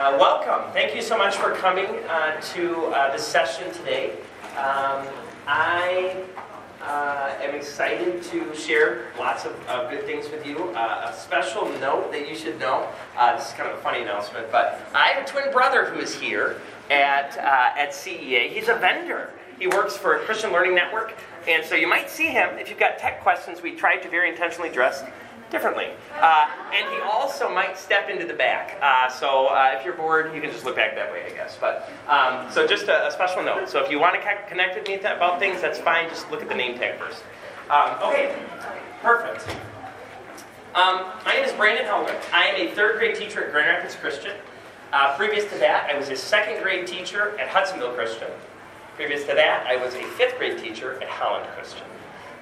[0.00, 0.72] Uh, welcome.
[0.72, 4.12] Thank you so much for coming uh, to uh, session today.
[4.56, 5.06] Um,
[5.46, 6.24] I
[6.80, 9.54] uh, am excited to share lots of
[9.90, 10.70] good things with you.
[10.70, 14.00] Uh, a special note that you should know uh, this is kind of a funny
[14.00, 18.48] announcement, but I have a twin brother who is here at, at CEA.
[18.54, 19.34] He's a vendor.
[19.58, 21.14] He works for Christian Learning Network,
[21.46, 23.60] and so you might see him if you've got tech questions.
[23.60, 25.04] We tried to very intentionally dress
[25.50, 25.88] differently.
[26.20, 28.78] Uh, and he also might step into the back.
[28.80, 31.58] Uh, so uh, if you're bored, you can just look back that way, I guess.
[31.60, 33.68] But um, so just a, a, special note.
[33.68, 36.08] So if you want to connect with me about things, that's fine.
[36.08, 37.22] Just look at the name tag first.
[37.68, 38.34] Um, okay,
[39.02, 39.48] perfect.
[40.74, 42.16] Um, my name is Brandon Helder.
[42.32, 44.36] I am a third grade teacher at Grand Rapids Christian.
[44.92, 48.28] Uh, previous to that, I was a second grade teacher at Hudsonville Christian.
[48.96, 51.86] Previous to that, I was a fifth grade teacher at Holland Christian.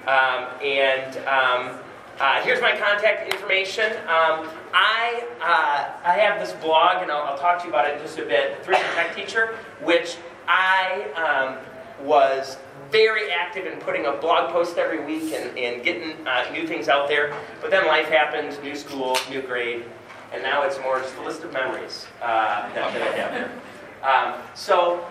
[0.07, 1.79] Um, and um,
[2.19, 3.91] uh, here's my contact information.
[4.07, 7.95] Um, I, uh, I have this blog, and I'll, I'll, talk to you about it
[7.95, 12.57] in just a bit, Thrifty Tech Teacher, which I um, was
[12.91, 16.89] very active in putting a blog post every week and, and getting uh, new things
[16.89, 17.35] out there.
[17.61, 19.85] But then life happened, new school, new grade,
[20.33, 24.35] and now it's more just a list of memories uh, that, that, I have.
[24.35, 25.05] Um, so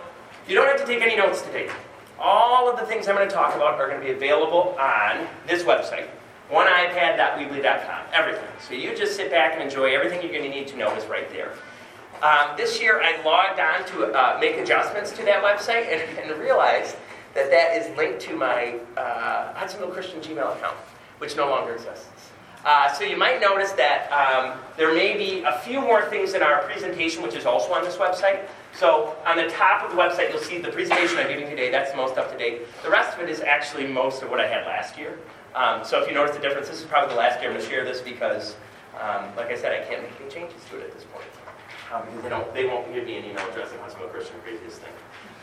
[0.48, 1.70] you don't have to take any notes today.
[2.18, 5.26] All of the things I'm going to talk about are going to be available on
[5.46, 6.08] this website,
[6.50, 8.48] oneiPad.weebly.com, everything.
[8.66, 11.04] So you just sit back and enjoy everything you're going to need to know is
[11.06, 11.52] right there.
[12.22, 16.40] Um, this year I logged on to uh, make adjustments to that website and, and,
[16.40, 16.96] realized
[17.34, 20.76] that that is linked to my uh, Hudsonville Christian Gmail account,
[21.18, 22.30] which no longer exists.
[22.64, 26.42] Uh, so you might notice that um, there may be a few more things in
[26.42, 28.40] our presentation, which is also on this website.
[28.74, 31.70] So on the top of the website, you'll see the presentation I'm giving today.
[31.70, 32.62] That's the most up to date.
[32.82, 35.18] The rest of it is actually most of what I had last year.
[35.58, 37.66] Um, so if you notice the difference, this is probably the last year I'm going
[37.66, 38.54] to share this because,
[38.94, 41.26] um, like I said, I can't make any changes to it at this point.
[41.92, 44.80] Um, because they, don't, they won't give me an email address that Hudsonville Christian craziest
[44.82, 44.92] thing.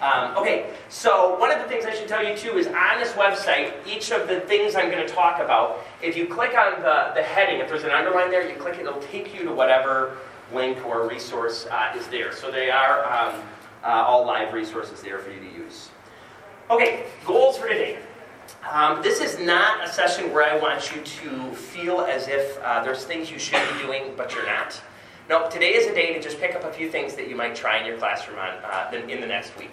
[0.01, 3.11] Um, okay, so one of the things I should tell you too is on this
[3.13, 7.11] website, each of the things I'm going to talk about, if you click on the,
[7.13, 10.15] the heading, if there's an underline there, you click it, it'll take you to whatever
[10.53, 12.31] link or resource uh, is there.
[12.31, 13.41] So they are um,
[13.83, 15.89] uh, all live resources there for you to use.
[16.69, 17.97] Okay, goals for today.
[18.69, 22.83] Um, this is not a session where I want you to feel as if uh,
[22.83, 24.81] there's things you should be doing, but you're not.
[25.29, 27.55] No, today is a day to just pick up a few things that you might
[27.55, 29.71] try in your classroom on, uh, in the next week.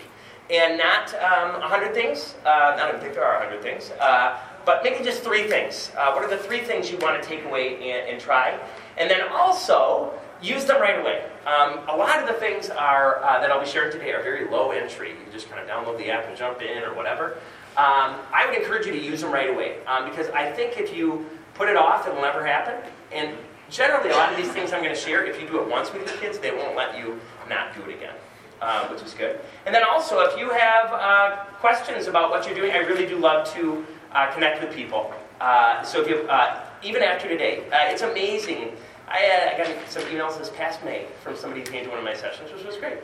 [0.51, 4.83] And not um, 100 things, uh, I don't think there are 100 things, uh, but
[4.83, 5.93] maybe just three things.
[5.97, 8.59] Uh, what are the three things you want to take away and, and try?
[8.99, 10.13] And then also,
[10.43, 11.25] use them right away.
[11.47, 14.49] Um, a lot of the things are uh, that I'll be sharing today are very
[14.51, 15.11] low entry.
[15.11, 17.39] You can just kind of download the app and jump in or whatever.
[17.77, 20.95] Um, I would encourage you to use them right away um, because I think if
[20.95, 22.75] you put it off, it will never happen.
[23.13, 23.35] And
[23.71, 25.93] generally, a lot of these things I'm going to share, if you do it once
[25.93, 27.19] with your kids, they won't let you
[27.49, 28.15] not do it again,
[28.61, 29.41] uh, which is good.
[29.65, 33.19] And then also, if you have uh, questions about what you're doing, I really do
[33.19, 35.13] love to uh, connect with people.
[35.41, 38.73] Uh, so if you, uh, even after today, uh, it's amazing.
[39.09, 42.05] I, I, got some emails this past May from somebody who came to one of
[42.05, 42.99] my sessions, which was great.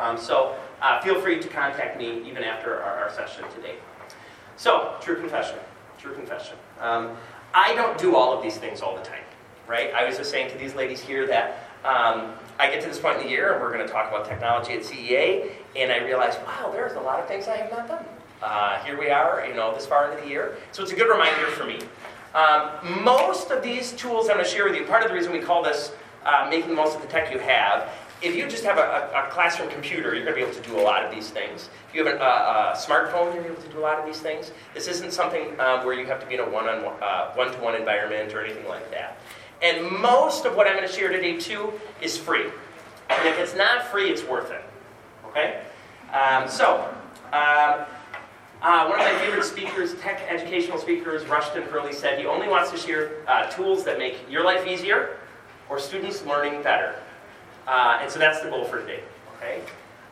[0.00, 0.56] Um, so
[1.02, 3.74] feel free to contact me even after our, our session today.
[4.58, 5.56] So, true confession.
[5.98, 6.56] True confession.
[6.80, 7.16] Um,
[7.54, 9.22] I don't do all of these things all the time,
[9.68, 9.94] right?
[9.94, 13.18] I was just saying to these ladies here that um, I get to this point
[13.18, 16.36] in the year and we're going to talk about technology at CEA, and I realize,
[16.44, 18.04] wow, there's a lot of things I have not done.
[18.42, 20.56] Uh, here we are, you know, this far into the year.
[20.72, 21.78] So it's a good reminder for me.
[22.34, 25.32] Um, most of these tools I'm going to share with you, part of the reason
[25.32, 25.92] we call this
[26.26, 27.88] uh, making the most of the tech you have
[28.20, 28.80] if you just have a,
[29.14, 31.30] a, a, classroom computer, you're going to be able to do a lot of these
[31.30, 31.68] things.
[31.88, 34.50] If you have a, a smartphone, you're able to do a lot of these things.
[34.74, 38.34] This isn't something um, where you have to be in a one-on-one, uh, one-to-one environment
[38.34, 39.18] or anything like that.
[39.62, 42.46] And most of what I'm going to share today, too, is free.
[43.08, 44.64] And if it's not free, it's worth it.
[45.26, 45.62] Okay?
[46.12, 46.92] Um, so,
[47.32, 47.86] um,
[48.60, 52.72] uh, one of my favorite speakers, tech educational speakers, Rushton Hurley, said he only wants
[52.72, 55.16] to share uh, tools that make your life easier
[55.68, 56.96] or students learning better.
[57.68, 59.02] Uh, and so that's the goal for today.
[59.36, 59.60] Okay.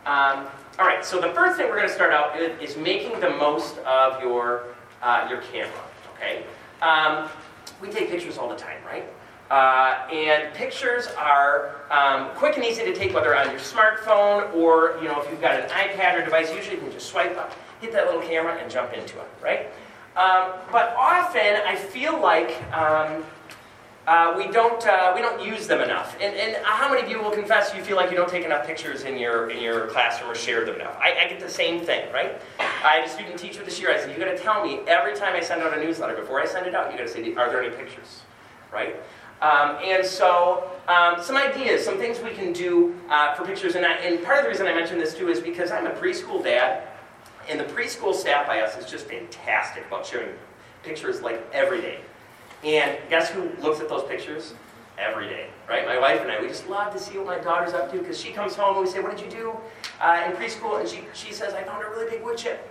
[0.04, 0.46] Um,
[0.78, 1.04] all right.
[1.04, 4.22] So the first thing we're going to start out with is making the most of
[4.22, 4.64] your
[5.02, 5.72] uh, your camera.
[6.14, 6.44] Okay.
[6.82, 7.28] Um,
[7.81, 9.08] we take pictures all the time, right?
[9.50, 14.98] Uh, and pictures are um, quick and easy to take, whether on your smartphone or
[15.00, 16.52] you know if you've got an iPad or device.
[16.54, 19.69] Usually, you can just swipe up, hit that little camera, and jump into it, right?
[20.16, 23.25] Um, but often, I feel like um,
[24.06, 26.17] uh, we don't uh, we don't use them enough.
[26.20, 28.67] And, and how many of you will confess you feel like you don't take enough
[28.67, 30.97] pictures in your in your classroom or share them enough?
[31.00, 32.41] I, I get the same thing, right?
[32.58, 33.91] I had a student teacher this year.
[33.91, 36.41] I said, you got to tell me every time I send out a newsletter before
[36.41, 36.93] I send it out.
[36.93, 38.23] You got to say, are there any pictures,
[38.73, 38.97] right?
[39.43, 43.75] Um, and so, um, some ideas, some things we can do uh, for pictures.
[43.75, 45.91] And, I, and part of the reason I mention this too is because I'm a
[45.91, 46.85] preschool dad,
[47.49, 50.35] and the preschool staff by us is just fantastic about sharing
[50.82, 52.00] pictures like every day.
[52.66, 54.54] And guess who looks at those pictures?
[54.98, 55.86] Every day, right?
[55.86, 58.18] My wife and I, we just love to see what my daughter's up to because
[58.18, 59.56] she comes home and we say, What did you do
[60.00, 60.80] uh, in preschool?
[60.80, 62.66] And she, she says, I found a really big wood chip.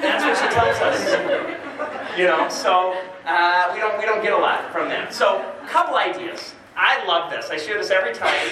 [0.00, 2.16] That's what she tells us.
[2.16, 2.96] You know, so
[3.26, 5.12] uh, we, don't, we don't get a lot from that.
[5.12, 6.54] So, a couple ideas.
[6.76, 7.50] I love this.
[7.50, 8.48] I share this every time.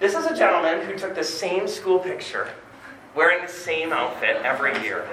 [0.00, 2.48] This is a gentleman who took the same school picture
[3.14, 5.06] wearing the same outfit every year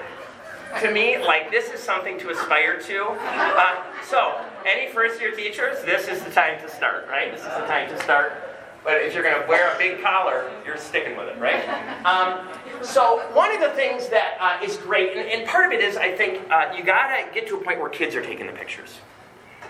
[0.80, 3.04] to me, like this is something to aspire to.
[3.08, 7.30] Uh, so, any first year teachers, this is the time to start, right?
[7.30, 8.32] This is the time to start.
[8.84, 11.64] But if you're going to wear a big collar, you're sticking with it, right?
[12.06, 12.46] Um,
[12.82, 15.96] so, one of the things that uh, is great, and, and, part of it is
[15.96, 18.52] I think uh, you got to get to a point where kids are taking the
[18.52, 18.98] pictures.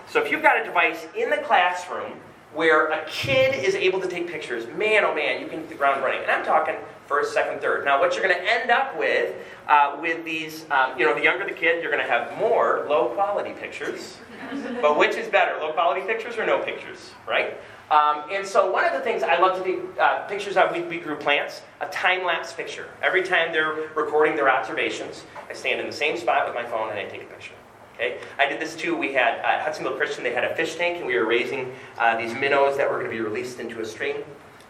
[0.07, 2.19] So, if you've got a device in the classroom
[2.53, 5.75] where a kid is able to take pictures, man, oh man, you can hit the
[5.75, 6.21] ground running.
[6.21, 6.75] And I'm talking
[7.07, 7.85] first, second, third.
[7.85, 9.35] Now, what you're going to end up with,
[9.67, 12.85] uh, with these, um, you know, the younger the kid, you're going to have more
[12.89, 14.17] low quality pictures.
[14.81, 17.57] but which is better, low quality pictures or no pictures, right?
[17.89, 20.81] Um, and so one of the things I love to do uh, pictures of, we,
[20.81, 22.87] we grew plants, a time-lapse picture.
[23.01, 26.89] Every time they're recording their observations, I stand in the same spot with my phone
[26.89, 27.53] and I take a picture.
[27.95, 28.19] Okay?
[28.37, 28.95] I did this too.
[28.95, 32.17] We had uh, Hudsonville Christian, they had a fish tank, and we were raising uh,
[32.17, 34.17] these minnows that were going to be released into a stream.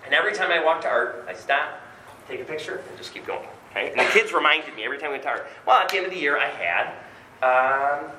[0.06, 1.82] And every time I walked to art, I stop,
[2.28, 3.48] take a picture, and just keep going.
[3.72, 3.92] Okay?
[3.92, 5.48] And the kids reminded me every time we art.
[5.66, 8.12] Well, at the end of the year, I had um,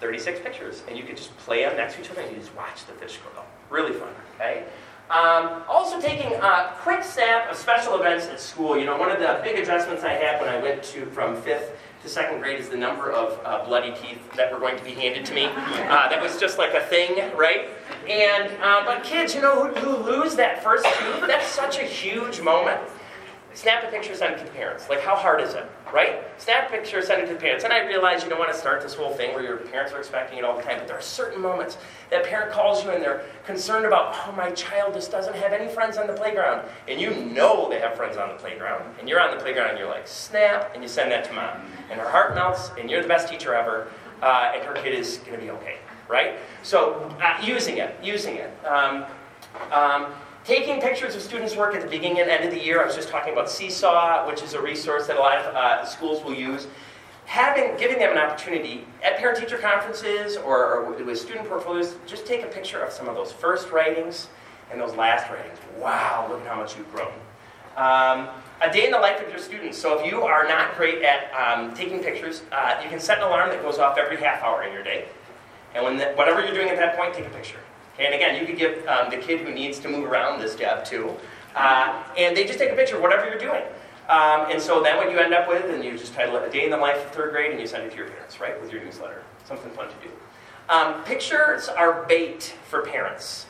[0.00, 2.54] 36 pictures, and you could just play them next to each other, and you just
[2.54, 3.42] watch the fish grow.
[3.70, 4.08] Really fun.
[4.36, 4.64] Okay?
[5.10, 8.78] Um, also taking a quick snap of special events at school.
[8.78, 11.76] You know, one of the big adjustments I had when I went to from fifth
[12.04, 14.92] to second grade is the number of uh, bloody teeth that were going to be
[14.92, 15.46] handed to me.
[15.46, 17.68] Uh, that was just like a thing, right?
[18.08, 21.84] And uh, but kids, you know, who, who lose that first tooth, that's such a
[21.84, 22.80] huge moment.
[23.52, 24.88] Snap a picture, send it to the parents.
[24.88, 26.22] Like, how hard is it, right?
[26.38, 27.64] Snap a picture, send it to the parents.
[27.64, 29.98] And I realize you don't want to start this whole thing where your parents are
[29.98, 31.76] expecting it all the time, but there are certain moments
[32.10, 35.72] that parent calls you and they're concerned about, oh, my child just doesn't have any
[35.72, 36.66] friends on the playground.
[36.86, 38.84] And you know they have friends on the playground.
[39.00, 41.60] And you're on the playground and you're like, snap, and you send that to mom.
[41.90, 43.88] And her heart melts, and you're the best teacher ever,
[44.22, 46.38] uh, and her kid is going to be okay, right?
[46.62, 48.52] So, uh, using it, using it.
[48.64, 49.06] Um,
[49.72, 50.12] um,
[50.44, 52.96] Taking pictures of students' work at the beginning and end of the year, I was
[52.96, 56.34] just talking about Seesaw, which is a resource that a lot of uh, schools will
[56.34, 56.66] use.
[57.26, 62.42] Having, giving them an opportunity at parent-teacher conferences or, or, with student portfolios, just take
[62.42, 64.28] a picture of some of those first writings
[64.72, 65.58] and those last writings.
[65.78, 67.12] Wow, look at how much you've grown.
[67.76, 68.28] Um,
[68.62, 69.78] a day in the life of your students.
[69.78, 73.24] So if you are not great at um, taking pictures, uh, you can set an
[73.24, 75.06] alarm that goes off every half hour in your day.
[75.74, 77.60] And when the, whatever you're doing at that point, take a picture.
[78.00, 80.84] And again, you could give um, the kid who needs to move around this job
[80.84, 81.14] too.
[81.54, 83.62] Uh, and they just take a picture of whatever you're doing.
[84.08, 86.50] Um, and so then what you end up with, and you just title it A
[86.50, 88.60] Day in the Life of Third Grade, and you send it to your parents, right,
[88.60, 89.22] with your newsletter.
[89.44, 90.12] Something fun to do.
[90.68, 93.46] Um, pictures are bait for parents.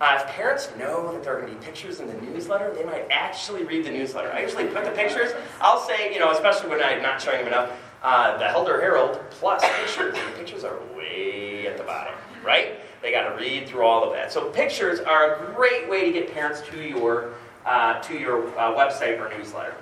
[0.00, 2.84] Uh, if parents know that there are going to be pictures in the newsletter, they
[2.84, 4.30] might actually read the newsletter.
[4.30, 7.48] I usually put the pictures, I'll say, you know, especially when I'm not showing them
[7.48, 7.70] enough,
[8.02, 10.14] uh, the Helder Herald plus pictures.
[10.14, 12.14] The pictures are way at the bottom,
[12.44, 12.78] right?
[13.02, 14.32] They got to read through all of that.
[14.32, 17.34] So pictures are a great way to get parents to your,
[17.64, 19.74] uh, to your uh, website or newsletter.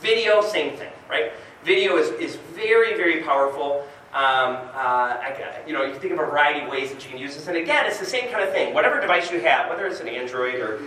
[0.00, 1.32] Video, same thing, right?
[1.64, 3.86] Video is, is very, very powerful.
[4.12, 7.10] Um, uh, I, you know, you can think of a variety of ways that you
[7.10, 7.46] can use this.
[7.48, 8.74] And again, it's the same kind of thing.
[8.74, 10.82] Whatever device you have, whether it's an Android or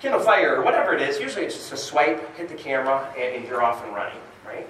[0.00, 3.36] Kindle Fire or whatever it is, usually it's just a swipe, hit the camera, and,
[3.36, 4.68] and you're off and running, right?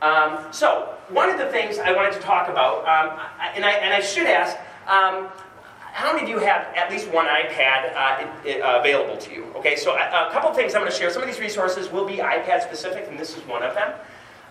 [0.00, 3.20] Um, so, one of the things I wanted to talk about, um,
[3.54, 4.56] and, I, and I should ask,
[4.86, 5.28] um,
[5.92, 9.44] how many of you have at least one iPad uh, it, uh, available to you?
[9.56, 11.10] Okay, so a, uh, a couple things I'm going to share.
[11.10, 13.92] Some of these resources will be iPad specific, and this is one of them.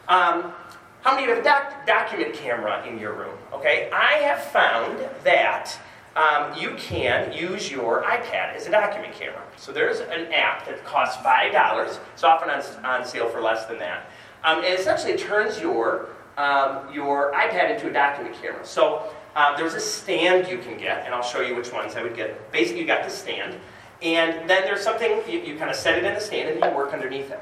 [0.07, 0.53] Um,
[1.01, 3.37] how many of you have a doc- document camera in your room?
[3.53, 5.79] Okay, I have found that
[6.15, 9.41] um, you can use your iPad as a document camera.
[9.55, 11.99] So there's an app that costs $5.
[12.13, 14.09] It's often on, on sale for less than that.
[14.43, 18.65] Um, and essentially it turns your, um, your iPad into a document camera.
[18.65, 22.03] So uh, there's a stand you can get, and I'll show you which ones I
[22.03, 22.51] would get.
[22.51, 23.55] Basically, you got the stand,
[24.01, 26.77] and then there's something, you, you kind of set it in the stand, and you
[26.77, 27.39] work underneath it.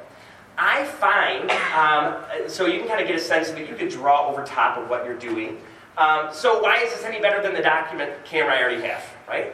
[0.58, 4.28] I find, um, so you can kind of get a sense that you could draw
[4.28, 5.62] over top of what you're doing.
[5.98, 9.54] Um, so why is this any better than the document camera I already have, right?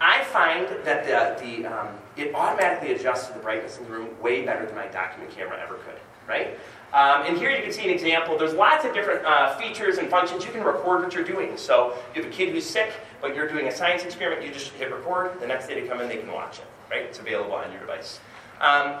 [0.00, 4.44] I find that the, the, um, it automatically adjusts the brightness in the room way
[4.44, 5.98] better than my document camera ever could,
[6.28, 6.58] right?
[6.94, 8.38] Um, and here you can see an example.
[8.38, 10.44] There's lots of different uh, features and functions.
[10.44, 11.56] You can record what you're doing.
[11.56, 14.70] So you have a kid who's sick, but you're doing a science experiment, you just
[14.74, 15.40] hit record.
[15.40, 17.02] The next day they come in, they can watch it, right?
[17.02, 18.20] It's available on your device.
[18.60, 18.94] Um,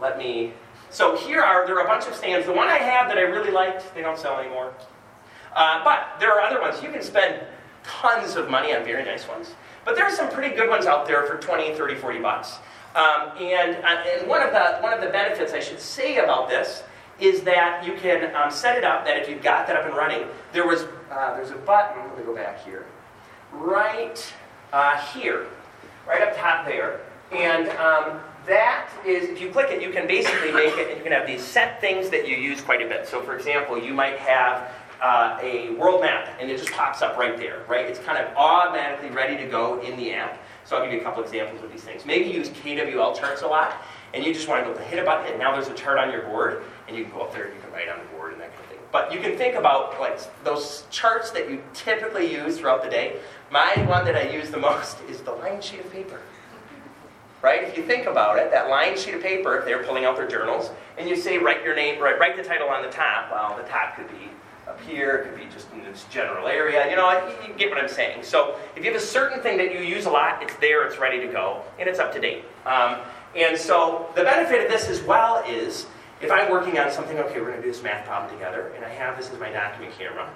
[0.00, 0.54] let me,
[0.88, 2.46] so here are, there are a bunch of stands.
[2.46, 4.72] The one I have that I really liked, they don't sell anymore.
[5.54, 6.82] Uh, but there are other ones.
[6.82, 7.42] You can spend
[7.84, 9.54] tons of money on very nice ones.
[9.84, 12.58] But there are some pretty good ones out there for 20, 30, 40 bucks.
[12.94, 16.48] Um, and, uh, and one, of the, one of the benefits I should say about
[16.48, 16.82] this
[17.20, 19.94] is that you can um, set it up that if you've got that up and
[19.94, 22.86] running, there was, uh, there's a button, let me go back here,
[23.52, 24.32] right
[24.72, 25.46] uh, here,
[26.06, 27.00] right up top there.
[27.32, 31.02] And um, that is, if you click it, you can basically make it, and you
[31.02, 33.06] can have these set things that you use quite a bit.
[33.06, 37.16] So for example, you might have uh, a world map, and it just pops up
[37.16, 37.84] right there, right?
[37.86, 40.38] It's kind of automatically ready to go in the app.
[40.68, 42.04] So I'll give you a couple examples of these things.
[42.04, 43.80] Maybe you use KWL charts a lot,
[44.12, 45.74] and you just want to be able to hit a button, and now there's a
[45.74, 47.98] chart on your board, and you can go up there and you can write on
[47.98, 48.78] the board and that kind of thing.
[48.92, 53.16] But you can think about like those charts that you typically use throughout the day.
[53.50, 56.20] My one that I use the most is the line sheet of paper.
[57.40, 57.62] Right?
[57.62, 60.28] If you think about it, that line sheet of paper, if they're pulling out their
[60.28, 63.56] journals, and you say write your name, write, write the title on the top, well,
[63.56, 64.28] the top could be
[64.68, 66.88] up here, it could be just in this general area.
[66.90, 68.22] You know, you get what I'm saying.
[68.22, 70.98] So if you have a certain thing that you use a lot, it's there, it's
[70.98, 72.44] ready to go, and it's up to date.
[72.66, 72.98] Um,
[73.34, 75.86] and so the benefit of this as well is
[76.20, 78.84] if I'm working on something, okay, we're going to do this math problem together, and
[78.84, 80.28] I have this as my document camera,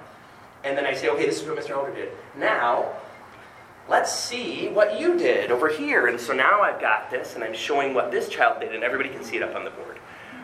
[0.63, 1.69] and then I say, okay, this is what Mr.
[1.69, 2.09] Helder did.
[2.37, 2.93] Now,
[3.89, 6.07] let's see what you did over here.
[6.07, 9.09] And so now I've got this, and I'm showing what this child did, and everybody
[9.09, 9.99] can see it up on the board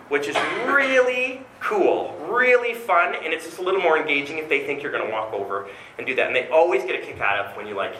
[0.10, 4.66] which is really cool, really fun, and it's just a little more engaging if they
[4.66, 5.68] think you're going to walk over
[5.98, 6.28] and do that.
[6.28, 7.96] And they always get a kick out of when you like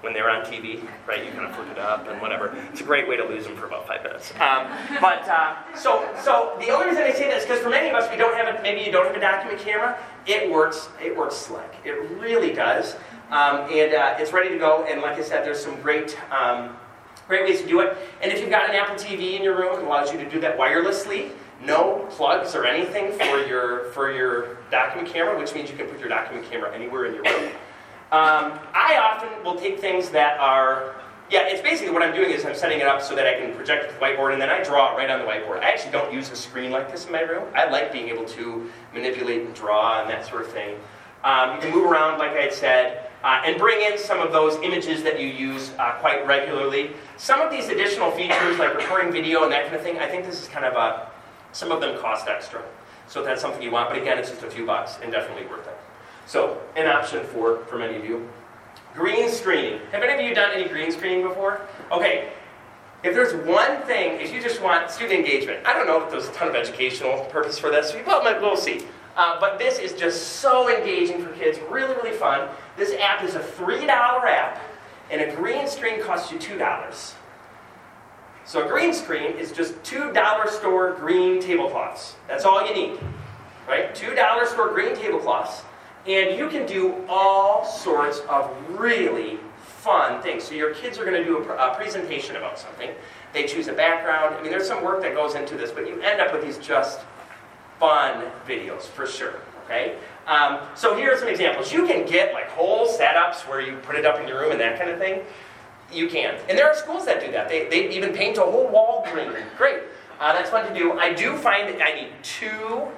[0.00, 1.24] when they're on TV, right?
[1.24, 2.56] You kind of flip it up and whatever.
[2.70, 4.32] It's a great way to lose them for about five minutes.
[4.38, 4.68] Um,
[5.00, 7.96] but uh, so, so the only reason I say that is because for many of
[7.96, 9.98] us, we don't have a, maybe you don't have a document camera.
[10.26, 10.88] It works.
[11.02, 11.74] It works slick.
[11.84, 12.94] It really does,
[13.30, 14.84] um, and uh, it's ready to go.
[14.84, 16.16] And like I said, there's some great.
[16.30, 16.76] Um,
[17.26, 17.94] great ways to do it.
[18.22, 20.40] And if you've got an Apple TV in your room, it allows you to do
[20.40, 21.30] that wirelessly
[21.62, 25.98] no plugs or anything for your, for your document camera, which means you can put
[25.98, 27.52] your document camera anywhere in your room.
[28.10, 30.94] Um, I often will take things that are,
[31.30, 33.54] yeah, it's basically what I'm doing is I'm setting it up so that I can
[33.54, 35.60] project it to the whiteboard and then I draw it right on the whiteboard.
[35.60, 37.44] I actually don't use a screen like this in my room.
[37.54, 40.76] I like being able to manipulate and draw and that sort of thing.
[41.24, 44.32] Um, you can move around, like I had said, uh, and bring in some of
[44.32, 46.92] those images that you use uh, quite regularly.
[47.16, 50.24] Some of these additional features, like recording video and that kind of thing, I think
[50.24, 51.07] this is kind of a,
[51.58, 52.62] some of them cost extra.
[53.08, 55.44] So if that's something you want, but again, it's just a few bucks and definitely
[55.46, 55.76] worth it.
[56.24, 58.28] So, an option for, for many of you.
[58.94, 59.80] Green screening.
[59.90, 61.62] Have any of you done any green screening before?
[61.90, 62.30] Okay,
[63.02, 66.28] if there's one thing, if you just want student engagement, I don't know if there's
[66.28, 67.92] a ton of educational purpose for this.
[68.06, 68.82] Well, we'll see.
[69.16, 72.48] Uh, but this is just so engaging for kids, really, really fun.
[72.76, 74.60] This app is a $3 app,
[75.10, 77.14] and a green screen costs you $2.
[78.48, 82.16] So a green screen is just two dollar store green tablecloths.
[82.26, 82.98] That's all you need,
[83.68, 83.94] right?
[83.94, 85.64] Two dollar store green tablecloths,
[86.06, 90.44] and you can do all sorts of really fun things.
[90.44, 92.88] So your kids are going to do a, a presentation about something.
[93.34, 94.36] They choose a background.
[94.36, 96.56] I mean, there's some work that goes into this, but you end up with these
[96.56, 97.00] just
[97.78, 99.42] fun videos for sure.
[99.66, 99.96] Okay.
[100.26, 101.70] Um, so here are some examples.
[101.70, 104.60] You can get like whole setups where you put it up in your room and
[104.60, 105.20] that kind of thing.
[105.92, 106.36] You can.
[106.48, 107.48] And there are schools that do that.
[107.48, 109.32] They, they even paint a whole wall green.
[109.56, 109.80] Great.
[110.20, 110.92] Uh, that's fun to do.
[110.92, 112.88] I do find that I need two,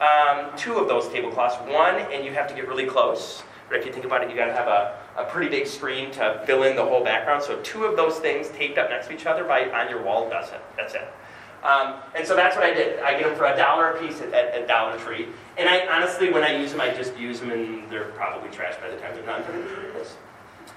[0.00, 1.56] um, two of those tablecloths.
[1.70, 3.42] One, and you have to get really close.
[3.68, 6.10] But if you think about it, you got to have a, a pretty big screen
[6.12, 7.42] to fill in the whole background.
[7.42, 10.28] So two of those things taped up next to each other by on your wall
[10.28, 10.60] does it.
[10.76, 11.08] That's it.
[11.62, 13.00] Um, and so that's what I did.
[13.00, 15.26] I get them for a dollar a piece at, at, at, Dollar Tree.
[15.58, 18.76] And I honestly, when I use them, I just use them, and they're probably trash
[18.80, 19.44] by the time they're done.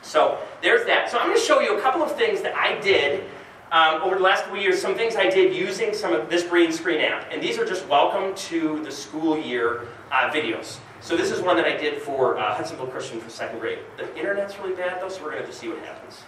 [0.04, 1.10] So there's that.
[1.10, 3.24] So I'm going to show you a couple of things that I did
[3.72, 6.72] um, over the last couple years, some things I did using some of this green
[6.72, 7.26] screen app.
[7.32, 10.78] And these are just welcome to the school year uh, videos.
[11.02, 13.80] So this is one that I did for uh, Hudsonville Christian for second grade.
[13.98, 16.22] The internet's really bad though, so we're going to have to see what happens.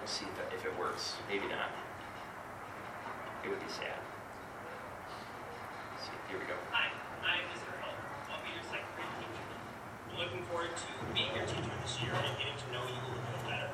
[0.00, 1.14] Let's see if, if it works.
[1.28, 1.68] Maybe not.
[3.44, 3.98] It would be sad.
[5.92, 6.54] Let's see, here we go.
[6.70, 6.88] Hi,
[7.20, 7.68] I'm Mr.
[7.82, 7.92] Hull.
[8.30, 9.44] I'll be your second grade teacher.
[10.10, 13.02] I'm looking forward to being your teacher this year and getting to know you a
[13.10, 13.66] little bit better.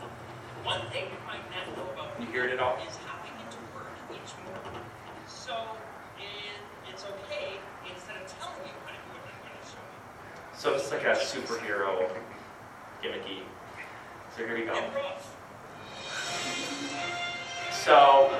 [0.64, 2.80] One thing you might not know about You hear it at all?
[2.80, 4.80] is how we get to work each morning.
[5.28, 5.52] So,
[6.16, 9.84] and it's okay, instead of telling you how to do it, I'm going to show
[9.84, 10.00] you.
[10.56, 12.08] So it's like a superhero
[13.04, 13.44] gimmicky.
[14.32, 14.80] So here we go.
[17.76, 18.32] So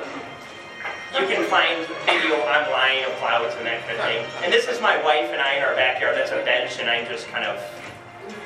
[1.12, 4.24] you can find video online of clouds and that kind of thing.
[4.44, 6.16] And this is my wife and I in our backyard.
[6.16, 7.60] That's a bench, and I'm just kind of,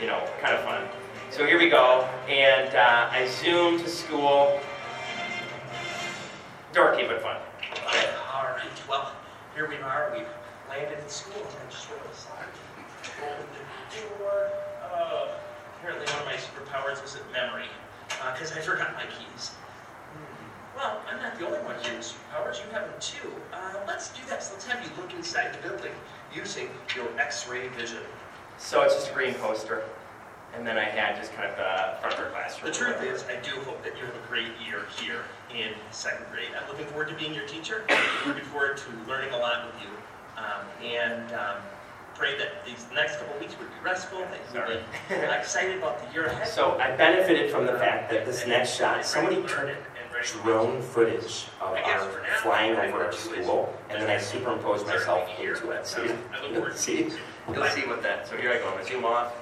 [0.01, 0.83] you know, kind of fun.
[1.33, 4.61] So here we go, and uh, I zoom to school.
[6.75, 7.39] Dorky but fun.
[8.35, 9.13] All right, well,
[9.55, 10.27] here we are, we've
[10.69, 13.49] landed at school, and I just realized I opened
[13.91, 14.51] the door.
[14.85, 15.29] Uh,
[15.79, 17.65] Apparently one of my superpowers was at memory,
[18.35, 19.49] because I forgot my keys.
[20.13, 23.33] Hmm, Well, I'm not the only one here with superpowers, you have them too.
[23.55, 25.93] Uh, let's do this, let's have you look inside the building
[26.35, 28.03] using your x-ray vision.
[28.59, 29.83] So it's just a green poster,
[30.55, 32.71] and then I had just kind of uh, front of our classroom.
[32.71, 36.27] The truth is, I do hope that you have a great year here in second
[36.31, 36.49] grade.
[36.61, 37.85] I'm looking forward to being your teacher.
[38.27, 39.89] looking forward to learning a lot with you.
[40.37, 41.57] Um, and um,
[42.15, 44.77] pray that these next couple weeks would be restful, that you Sorry.
[44.77, 46.47] would be excited about the year ahead.
[46.49, 49.69] So I benefited from the fact that this next shot, somebody Ready to took learn
[49.71, 54.03] it and ready to drone footage of I guess our flying over our school, and
[54.03, 55.87] then I superimposed myself into it.
[55.87, 56.03] So
[56.53, 57.11] you'll see,
[57.53, 58.29] you'll see what that.
[58.29, 58.67] So here I go.
[58.69, 59.33] I'm gonna zoom off.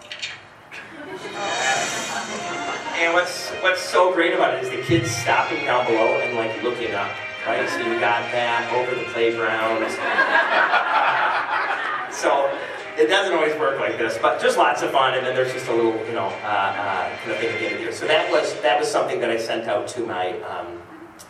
[3.00, 6.62] And what's what's so great about it is the kids stopping down below and like
[6.62, 7.10] looking up,
[7.46, 7.66] right?
[7.68, 9.80] So you got that over the playground.
[12.12, 12.54] so
[12.98, 15.14] it doesn't always work like this, but just lots of fun.
[15.14, 17.64] And then there's just a little, you know, uh, uh, kind of thing at the
[17.64, 17.92] end of the year.
[17.92, 20.82] So that was that was something that I sent out to my um,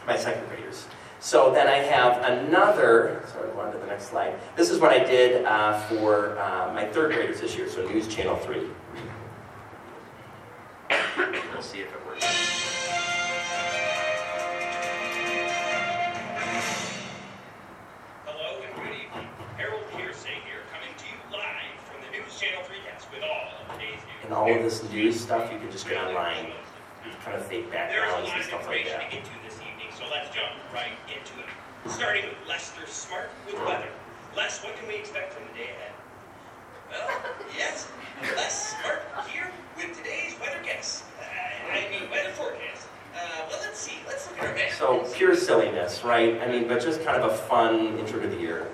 [0.07, 0.89] my second graders.
[1.21, 4.41] So then I have another, sorry, go on to the next slide.
[4.57, 8.09] This is what I did uh, for uh, my third graders this year, so News
[8.09, 8.71] Channel 3
[10.90, 12.25] we'll see if it works.
[18.26, 19.28] Hello and good evening.
[19.56, 23.54] Harold Piercy here, coming to you live from the News Channel 3 desk with all
[23.54, 24.25] of today's news.
[24.25, 26.52] And all of this news stuff, you can just go online,
[27.25, 29.12] kind of fake backgrounds and stuff like that.
[29.12, 31.50] into this evening, so let's jump right into it.
[31.90, 33.88] Starting with Lester Smart with weather.
[34.37, 35.89] Les, what can we expect from the day ahead?
[36.90, 37.09] Well,
[37.56, 37.88] yes,
[38.37, 41.04] Les Smart here with today's weather guess.
[41.20, 42.88] Uh, I mean, weather forecast.
[43.14, 43.18] Uh,
[43.49, 43.99] well, let's see.
[44.06, 44.73] Let's look at our map.
[44.73, 46.40] So pure silliness, right?
[46.42, 48.66] I mean, but just kind of a fun intro to the year.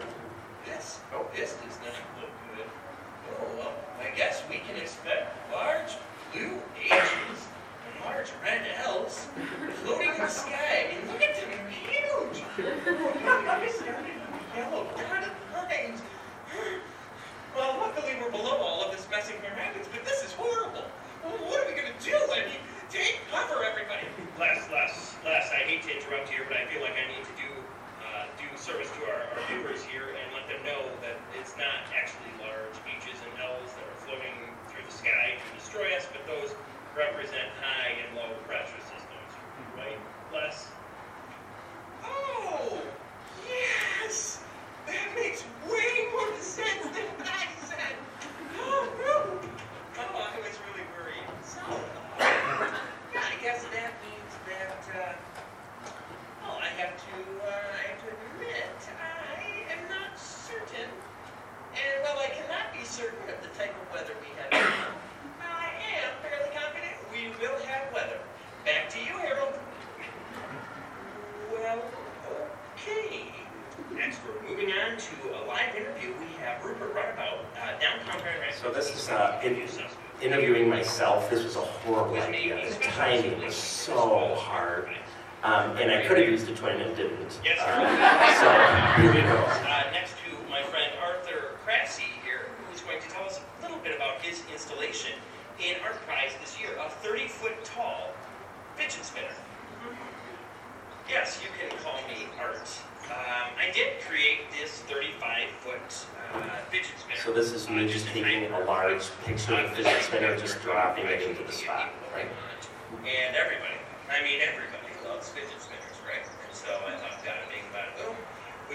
[0.65, 2.67] This, oh, this does not look good.
[3.39, 3.73] Oh, well,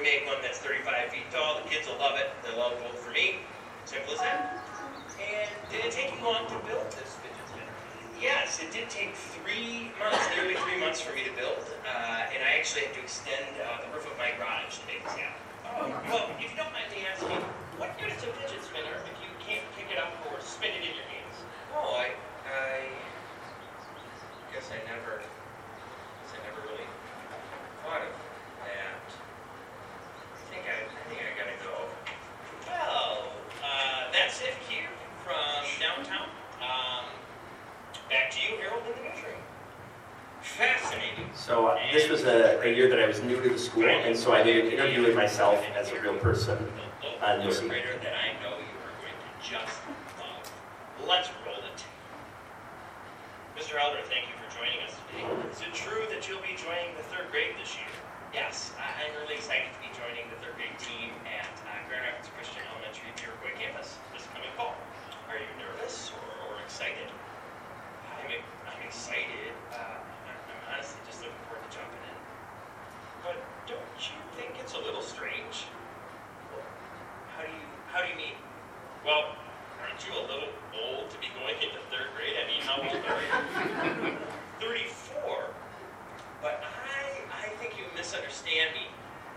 [0.02, 1.62] We make one that's 35 feet tall.
[1.62, 2.34] The kids will love it.
[2.42, 3.46] They'll love it for me.
[3.86, 4.58] Simple as that.
[5.22, 7.70] And did it take you long to build this fidget spinner?
[8.18, 11.62] Yes, it did take three months, nearly three months for me to build.
[11.86, 15.06] Uh, and I actually had to extend uh, the roof of my garage to make
[15.06, 15.38] this happen.
[15.70, 17.38] Oh, well, if you don't mind me asking,
[17.78, 20.82] what good is a fidget spinner if you can't pick it up or spin it
[20.82, 21.38] in your hands?
[21.78, 22.18] Oh, I,
[22.50, 22.90] I
[24.50, 26.90] guess I never, guess I never really
[27.86, 28.18] thought of
[28.66, 29.14] that.
[30.52, 31.88] I think I, I think I gotta go.
[32.68, 33.32] Well,
[33.64, 34.92] uh, that's it here
[35.24, 36.28] from downtown.
[36.60, 37.08] Um,
[41.47, 41.91] back to you, Harold, in the newsroom.
[41.91, 41.91] Fascinating.
[41.91, 45.63] So uh, this was a, a school, and so I did an interview with myself
[45.75, 46.58] as a real person.
[47.01, 47.67] The And you'll see.
[47.67, 49.77] that I know you are going to just
[50.19, 50.45] love.
[51.08, 51.84] Let's roll it.
[53.58, 53.77] Mr.
[53.77, 55.25] Helder, thank you for joining us today.
[55.51, 57.89] Is it true that you'll be joining the third grade this year?
[58.34, 62.06] Yes, I- I'm really excited to be joining the third grade team at uh, Grand
[62.06, 64.77] Rapids Christian Elementary at the Iroquois campus this coming fall.
[65.27, 67.10] Are you nervous or, or excited?
[68.08, 68.30] I'm,
[68.69, 69.51] I'm excited.
[69.73, 70.11] Uh, I'm I'm
[70.71, 72.19] honestly just looking forward to jumping in.
[73.23, 75.67] But don't you think it's a little strange?
[77.36, 78.38] How do you how do you mean?
[79.05, 79.36] Well,
[79.84, 82.39] aren't you a little old to be going into third grade?
[82.39, 84.15] I mean, how old are you?
[84.63, 85.51] Thirty-four.
[86.41, 88.88] But I I think you misunderstand me.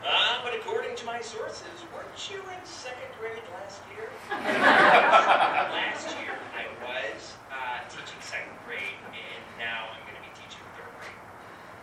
[0.04, 4.08] Ah, but according to my sources, weren't you in second grade last year?
[4.30, 10.60] last year I was uh, teaching second grade, and now I'm going to be teaching
[10.76, 11.24] third grade.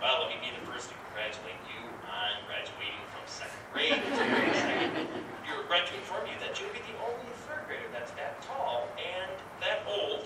[0.02, 1.78] Well, let me be the first to congratulate you
[2.10, 4.02] on graduating from second grade.
[5.46, 8.90] You're going to inform you that you'll be the only third grader that's that tall
[8.98, 9.30] and
[9.62, 10.26] that old.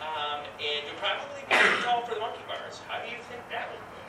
[0.00, 2.80] Um, and you'll probably be too tall for the monkey bars.
[2.88, 4.00] How do you think that will go?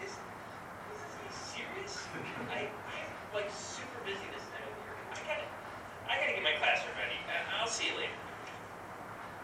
[0.00, 2.00] Is, is this serious?
[2.48, 4.96] I, I'm like super busy this time of year.
[5.12, 5.46] I gotta,
[6.08, 7.20] I gotta get my classroom ready.
[7.60, 8.16] I'll see you later.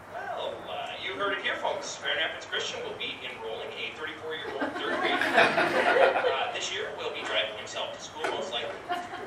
[0.09, 2.01] Well, uh, you heard it here, folks.
[2.01, 5.21] Grand Rapids Christian will be enrolling a 34-year-old third grader.
[6.25, 8.73] Uh, this year, will be driving himself to school, most likely.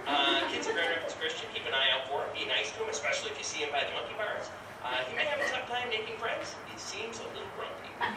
[0.06, 2.28] Uh, kids at Grand Rapids Christian, keep an eye out for him.
[2.34, 4.50] Be nice to him, especially if you see him by the monkey bars.
[4.82, 6.58] Uh, he may have a tough time making friends.
[6.66, 7.86] He seems a little grumpy.
[8.02, 8.10] that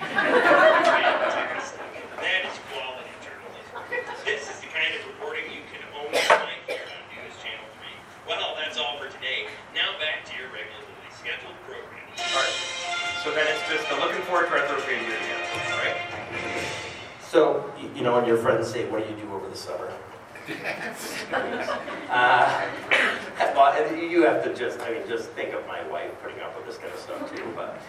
[2.49, 3.85] is quality journalism.
[4.25, 7.85] This is the kind of reporting you can only find here on News Channel 3.
[8.27, 9.45] Well, that's all for today.
[9.77, 12.09] Now back to your regularly scheduled programming.
[12.17, 13.10] All right.
[13.23, 15.95] So then it's just the looking forward to our third grade year again, all right?
[17.21, 19.93] So, you know, when your friends say, what do you do over the summer?
[22.09, 22.67] uh,
[23.55, 26.65] well, you have to just, I mean, just think of my wife putting up with
[26.65, 27.79] this kind of stuff too, but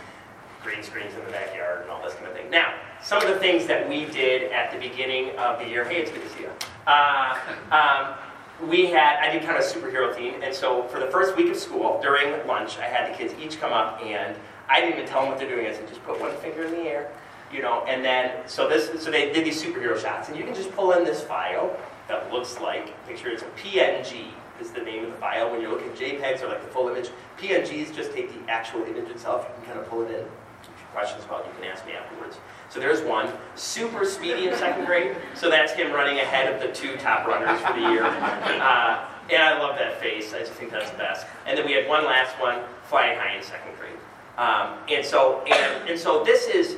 [0.63, 2.51] green screens in the backyard and all this kind of thing.
[2.51, 6.03] Now, Some of the things that we did at the beginning of the year, hey,
[6.03, 6.51] it's good to see you.
[6.87, 7.39] Uh,
[7.71, 11.39] um, we had, I did kind of a superhero theme, and so for the first
[11.39, 14.37] week of school, during lunch, I had the kids each come up, and
[14.73, 15.67] I didn't even tell them what they're doing.
[15.67, 17.13] I said, just put one finger in the air,
[17.53, 20.55] you know, and then, so this, so they did these superhero shots, and you can
[20.55, 21.77] just pull in this file
[22.09, 24.29] that looks like, picture it's a PNG
[24.61, 25.51] is the name of the file.
[25.51, 28.83] When you're looking at JPEGs or like the full image, PNGs just take the actual
[28.85, 30.21] image itself, you can kind of pull it in.
[30.21, 32.39] If you have questions about it, you can ask me afterwards.
[32.71, 33.31] So there's one.
[33.55, 35.17] Super speedy in second grade.
[35.35, 38.05] So that's him running ahead of the two top runners for the year.
[38.63, 40.33] Uh, and I love that face.
[40.35, 41.27] I just think that's the best.
[41.47, 43.97] And then we had one last one, flying high in second grade.
[44.39, 46.77] Um, and so and, and so this is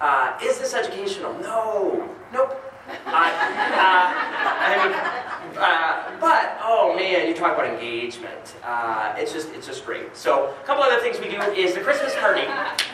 [0.00, 1.34] uh, is this educational?
[1.40, 2.08] No.
[2.32, 2.62] Nope.
[2.88, 8.54] Uh, I mean, uh, but oh man, you talk about engagement.
[8.62, 10.16] Uh, it's just it's just great.
[10.16, 12.44] So a couple other things we do is the Christmas party.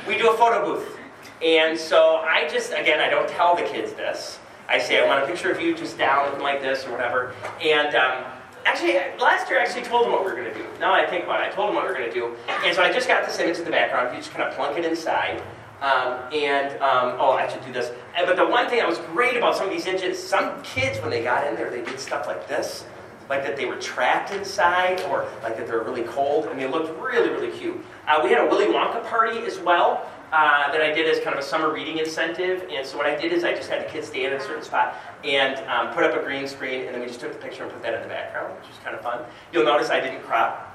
[0.06, 0.98] We do a photo booth,
[1.44, 4.38] and so I just again I don't tell the kids this.
[4.68, 7.34] I say I want a picture of you just down looking like this or whatever.
[7.62, 8.24] And um,
[8.64, 10.66] actually, last year I actually told them what we were going to do.
[10.80, 12.36] Now I think about it, I told them what we were going to do.
[12.64, 14.14] And so I just got this image in the background.
[14.14, 15.42] You just kind of plunk it inside.
[15.80, 17.90] Um, and, um, oh, I should do this.
[18.14, 21.10] But the one thing that was great about some of these images, some kids, when
[21.10, 22.84] they got in there, they did stuff like this.
[23.28, 26.46] Like that they were trapped inside, or like that they were really cold.
[26.46, 27.82] and they looked really, really cute.
[28.06, 31.36] Uh, we had a Willy Wonka party as well uh, that I did as kind
[31.36, 32.66] of a summer reading incentive.
[32.70, 34.64] And so what I did is I just had the kids stand in a certain
[34.64, 37.62] spot and um, put up a green screen, and then we just took the picture
[37.62, 39.20] and put that in the background, which was kind of fun.
[39.52, 40.72] You'll notice I didn't crop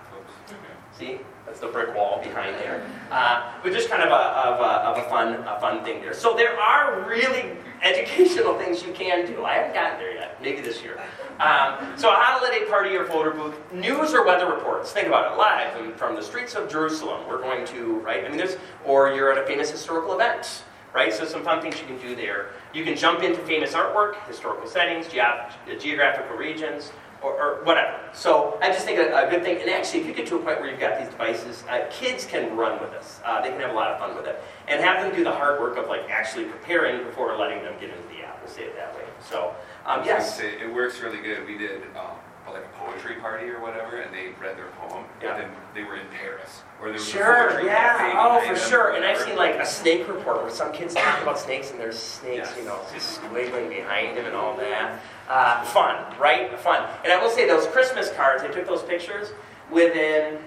[0.98, 2.84] See, that's the brick wall behind there.
[3.12, 6.14] Uh, but just kind of a, of a, of a fun, a fun thing there.
[6.14, 9.44] So there are really educational things you can do.
[9.44, 10.42] I haven't gotten there yet.
[10.42, 11.00] Maybe this year.
[11.40, 14.92] Um, so a holiday party or photo booth, news or weather reports.
[14.92, 17.28] Think about it live from the streets of Jerusalem.
[17.28, 18.26] We're going to right.
[18.26, 20.64] I mean, there's or you're at a famous historical event.
[20.94, 22.52] Right, so some fun things you can do there.
[22.74, 28.00] You can jump into famous artwork, historical settings, geog- geographical regions, or, or whatever.
[28.14, 30.40] So I just think a, a good thing, and actually, if you get to a
[30.40, 33.20] point where you've got these devices, uh, kids can run with this.
[33.26, 35.32] Uh, they can have a lot of fun with it, and have them do the
[35.32, 38.40] hard work of like actually preparing before letting them get into the app.
[38.44, 39.04] We'll say it that way.
[39.30, 39.54] So
[39.86, 41.46] um, yes, it works really good.
[41.46, 42.18] We did um,
[42.54, 45.36] like a poetry party or whatever, and they read their poem, Yeah.
[45.36, 48.56] and then they were in Paris, or there was a sure, poetry yeah, oh for
[48.56, 48.92] sure.
[48.96, 51.98] And I've seen like a snake report where some kids talk about snakes, and there's
[52.00, 52.58] snakes, Yes.
[52.58, 55.00] you know, just wiggling behind them and all that.
[55.30, 56.58] Uh, fun, right?
[56.60, 56.88] Fun.
[57.04, 58.44] And I will say those Christmas cards.
[58.44, 59.30] I took those pictures
[59.70, 60.38] within,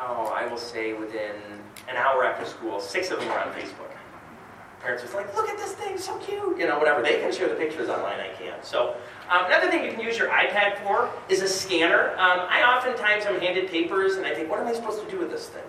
[0.00, 1.32] oh, I will say within
[1.88, 2.80] an hour after school.
[2.80, 3.90] Six of them were on Facebook.
[4.80, 7.02] Parents are like, look at this thing, so cute, you know, whatever.
[7.02, 8.64] They can share the pictures online, I can't.
[8.64, 8.96] So
[9.30, 12.10] um, another thing you can use your iPad for is a scanner.
[12.12, 15.18] Um, I oftentimes am handed papers and I think, what am I supposed to do
[15.18, 15.62] with this thing?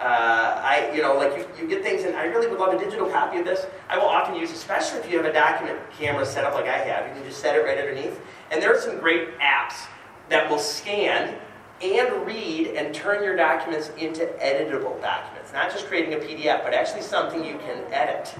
[0.00, 2.78] Uh, I, you know, like you, you get things, and I really would love a
[2.78, 3.64] digital copy of this.
[3.88, 6.78] I will often use, especially if you have a document camera set up like I
[6.78, 8.20] have, you can just set it right underneath.
[8.50, 9.86] And there are some great apps
[10.30, 11.38] that will scan
[11.84, 15.52] and read and turn your documents into editable documents.
[15.52, 18.34] Not just creating a PDF, but actually something you can edit.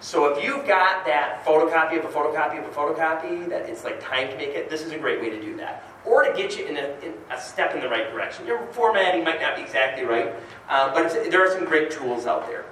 [0.00, 4.00] So if you've got that photocopy of a photocopy of a photocopy, that it's like
[4.00, 5.84] time to make it, this is a great way to do that.
[6.04, 8.46] Or to get you in a, in a step in the right direction.
[8.46, 10.28] Your formatting might not be exactly right,
[10.68, 12.64] um, but there are some great tools out there.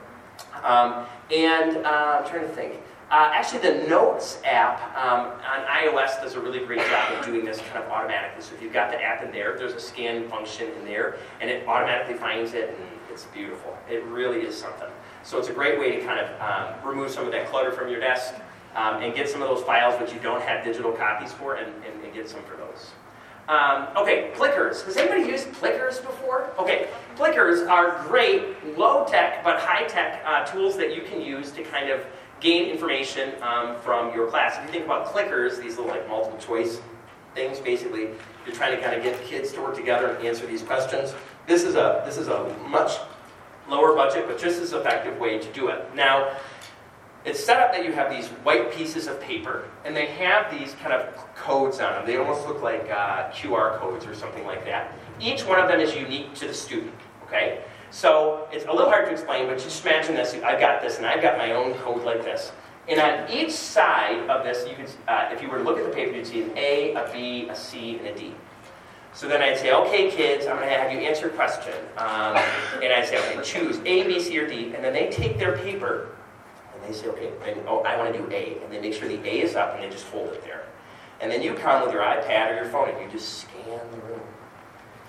[0.63, 2.75] Um, and uh, I'm trying to think.
[3.11, 7.45] Uh, actually, the Notes app um, on iOS does a really great job of doing
[7.45, 8.43] this kind of automatically.
[8.43, 11.51] So if you've got the app in there, there's a scan function in there, and
[11.51, 13.77] it automatically finds it, and it's beautiful.
[13.89, 14.89] It really is something.
[15.23, 17.89] So it's a great way to kind of um, remove some of that clutter from
[17.89, 18.35] your desk
[18.75, 21.73] um, and get some of those files which you don't have digital copies for, and,
[21.85, 22.91] and, and get some for those.
[23.47, 24.83] Um, okay, Plickers.
[24.83, 26.51] Has anybody used Plickers before?
[26.59, 31.91] Okay, Plickers are great, low-tech but high-tech uh, tools that you can use to kind
[31.91, 32.07] of
[32.41, 34.57] gain information um, from your class.
[34.59, 36.81] If you think about clickers, these little like multiple choice
[37.35, 38.09] things, basically,
[38.47, 41.15] you're trying to kind of get kids to work together and answer these questions.
[41.47, 42.93] This is a this is a much
[43.69, 45.95] lower budget, but just as effective way to do it.
[45.95, 46.37] Now,
[47.25, 50.75] it's set up that you have these white pieces of paper, and they have these
[50.75, 52.07] kind of codes on them.
[52.07, 54.93] They almost look like uh, QR codes or something like that.
[55.21, 56.93] Each one of them is unique to the student.
[57.27, 57.63] Okay,
[57.95, 60.35] so it's a little hard to explain, but just imagine this.
[60.35, 62.51] I've got this, and I've got my own code like this.
[62.89, 65.85] And on each side of this, you can, uh, if you were to look at
[65.85, 68.35] the paper, you'd see an A, a B, a C, and a D.
[69.13, 71.73] So then I'd say, okay, kids, I'm going to have you answer a question.
[71.97, 72.37] Um,
[72.83, 74.75] and I'd say, okay, choose A, B, C, or D.
[74.75, 76.09] And then they take their paper
[76.75, 78.59] and they say, okay, and, oh, I want to do A.
[78.61, 80.65] And they make sure the A is up and they just hold it there.
[81.21, 83.99] And then you come with your iPad or your phone and you just scan the
[83.99, 84.21] room.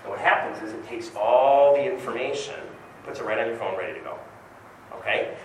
[0.02, 2.54] And what happens is it takes all the information,
[3.06, 4.18] puts it right on your phone, ready to go.
[4.98, 5.36] Okay?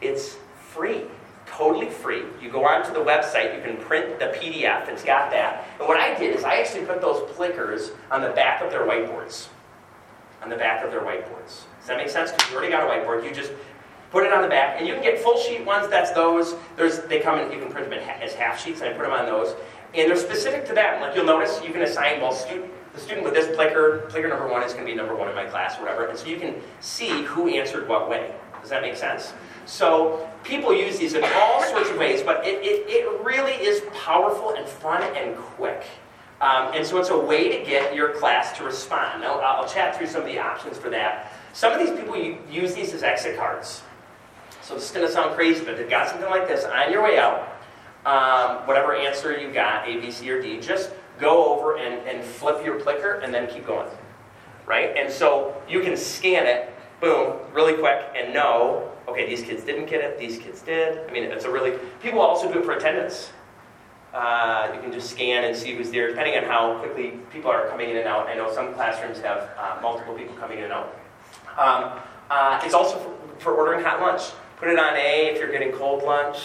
[0.00, 0.36] It's
[0.70, 1.04] free,
[1.46, 2.22] totally free.
[2.40, 5.66] You go onto the website, you can print the PDF, it's got that.
[5.80, 8.82] And what I did is I actually put those Plickers on the back of their
[8.82, 9.48] whiteboards.
[10.42, 11.64] On the back of their whiteboards.
[11.78, 12.30] Does that make sense?
[12.30, 13.24] Because you already got a whiteboard.
[13.24, 13.52] You just
[14.12, 15.88] put it on the back, and you can get full sheet ones.
[15.88, 16.54] That's those.
[16.76, 17.50] There's they come in.
[17.50, 19.56] You can print them as half sheets, and I put them on those.
[19.94, 21.00] And they're specific to that.
[21.00, 24.48] Like you'll notice, you can assign well, student the student with this plicker, plicker number
[24.48, 26.06] one is going to be number one in my class or whatever.
[26.06, 28.34] And so you can see who answered what way.
[28.60, 29.32] Does that make sense?
[29.66, 33.82] So people use these in all sorts of ways, but it, it, it really is
[33.94, 35.84] powerful and fun and quick.
[36.40, 39.22] Um, and so it's a way to get your class to respond.
[39.22, 41.32] Now, I'll chat through some of the options for that.
[41.52, 43.82] Some of these people use these as exit cards.
[44.62, 47.02] So this is going to sound crazy, but you've got something like this on your
[47.02, 47.56] way out,
[48.06, 52.24] um, whatever answer you got, A, B, C, or D, just go over and, and
[52.24, 53.88] flip your plicker and then keep going.
[54.66, 54.96] Right?
[54.96, 59.86] And so you can scan it, boom, really quick, and know, okay, these kids didn't
[59.86, 61.08] get it, these kids did.
[61.08, 63.30] I mean, it's a really, people also do it for attendance.
[64.12, 67.68] Uh, you can just scan and see who's there, depending on how quickly people are
[67.68, 68.26] coming in and out.
[68.26, 70.98] I know some classrooms have uh, multiple people coming in and out.
[71.58, 72.00] Um,
[72.30, 74.32] uh, it's also for, for ordering hot lunch.
[74.58, 76.38] Put it on A if you're getting cold lunch.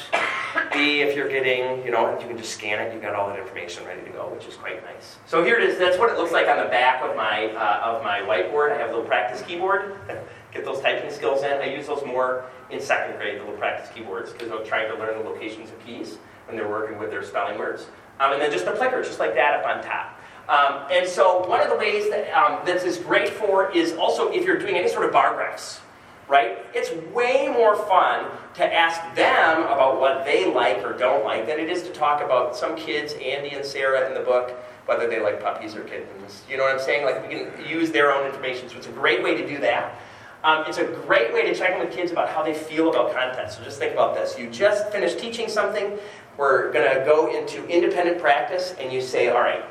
[0.71, 2.93] B if you're getting, you know, you can just scan it.
[2.93, 5.17] You've got all that information ready to go, which is quite nice.
[5.25, 5.79] So here it is.
[5.79, 8.71] That's what it looks like on the back of my uh, of my whiteboard.
[8.71, 9.97] I have a little practice keyboard.
[10.53, 11.53] Get those typing skills in.
[11.53, 14.99] I use those more in second grade, the little practice keyboards, because I'm trying to
[14.99, 17.87] learn the locations of keys when they're working with their spelling words.
[18.19, 20.19] Um, and then just a clicker, just like that up on top.
[20.47, 24.31] Um, and so one of the ways that um, this is great for is also
[24.31, 25.79] if you're doing any sort of bar graphs
[26.27, 26.57] right?
[26.73, 31.59] It's way more fun to ask them about what they like or don't like than
[31.59, 34.51] it is to talk about some kids, Andy and Sarah in the book,
[34.85, 36.43] whether they like puppies or kittens.
[36.49, 37.05] You know what I'm saying?
[37.05, 39.99] Like we can use their own information, so it's a great way to do that.
[40.43, 43.13] Um, it's a great way to check in with kids about how they feel about
[43.13, 43.51] content.
[43.51, 44.37] So just think about this.
[44.37, 45.97] You just finished teaching something.
[46.35, 49.63] We're going to go into independent practice, and you say, all right,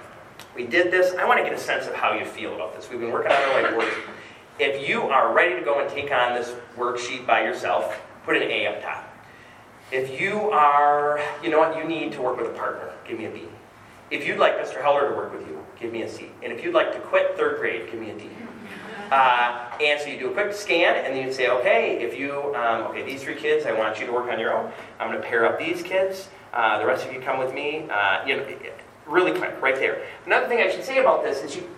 [0.57, 1.15] we did this.
[1.15, 2.89] I want to get a sense of how you feel about this.
[2.89, 3.93] We've been working on our whiteboard.
[4.63, 8.45] If you are ready to go and take on this worksheet by yourself, put an
[8.45, 9.13] A up top.
[9.91, 13.25] If you are, you know what, you need to work with a partner, give me
[13.25, 13.43] a B.
[14.13, 14.81] If you'd like Mr.
[14.81, 16.31] Helder to work with you, give me a C.
[16.45, 18.31] And if you'd like to quit third grade, give me a D.
[19.11, 22.55] Uh, and so you do a quick scan, and then you say, okay, if you,
[22.55, 24.71] um, okay, these three kids, I want you to work on your own.
[25.01, 26.29] I'm going to pair up these kids.
[26.53, 27.89] Uh, the rest of you come with me.
[27.91, 28.47] Uh, you know,
[29.07, 30.07] really quick, right there.
[30.25, 31.69] Another thing I should say about this is you,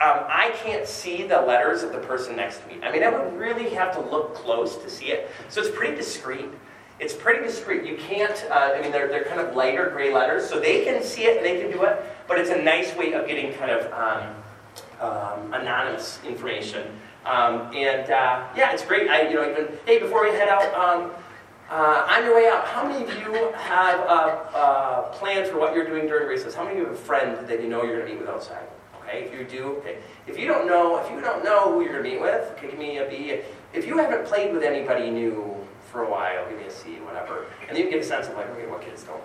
[0.00, 2.78] um, I can't see the letters of the person next to me.
[2.82, 5.30] I mean, I would really have to look close to see it.
[5.50, 6.46] So it's pretty discreet.
[6.98, 7.84] It's pretty discreet.
[7.84, 11.02] You can't, uh, I mean, they're, they're kind of lighter gray letters, so they can
[11.02, 13.70] see it and they can do it, but it's a nice way of getting kind
[13.70, 14.34] of um,
[15.00, 16.86] um, anonymous information.
[17.26, 19.10] Um, and uh, yeah, it's great.
[19.10, 21.10] I, you know, even hey, before we head out, um,
[21.70, 25.74] uh, on your way out, how many of you have a, a plan for what
[25.74, 26.54] you're doing during recess?
[26.54, 28.28] How many of you have a friend that you know you're going to meet with
[28.28, 28.66] outside?
[29.10, 29.98] Okay, if you do, okay.
[30.28, 32.78] If you don't know, if you don't know who you're to meet with, okay, give
[32.78, 33.40] me a B.
[33.72, 35.56] If you haven't played with anybody new
[35.90, 37.46] for a while, give me a C, whatever.
[37.66, 39.20] And then you get a sense of like, okay, what kids don't.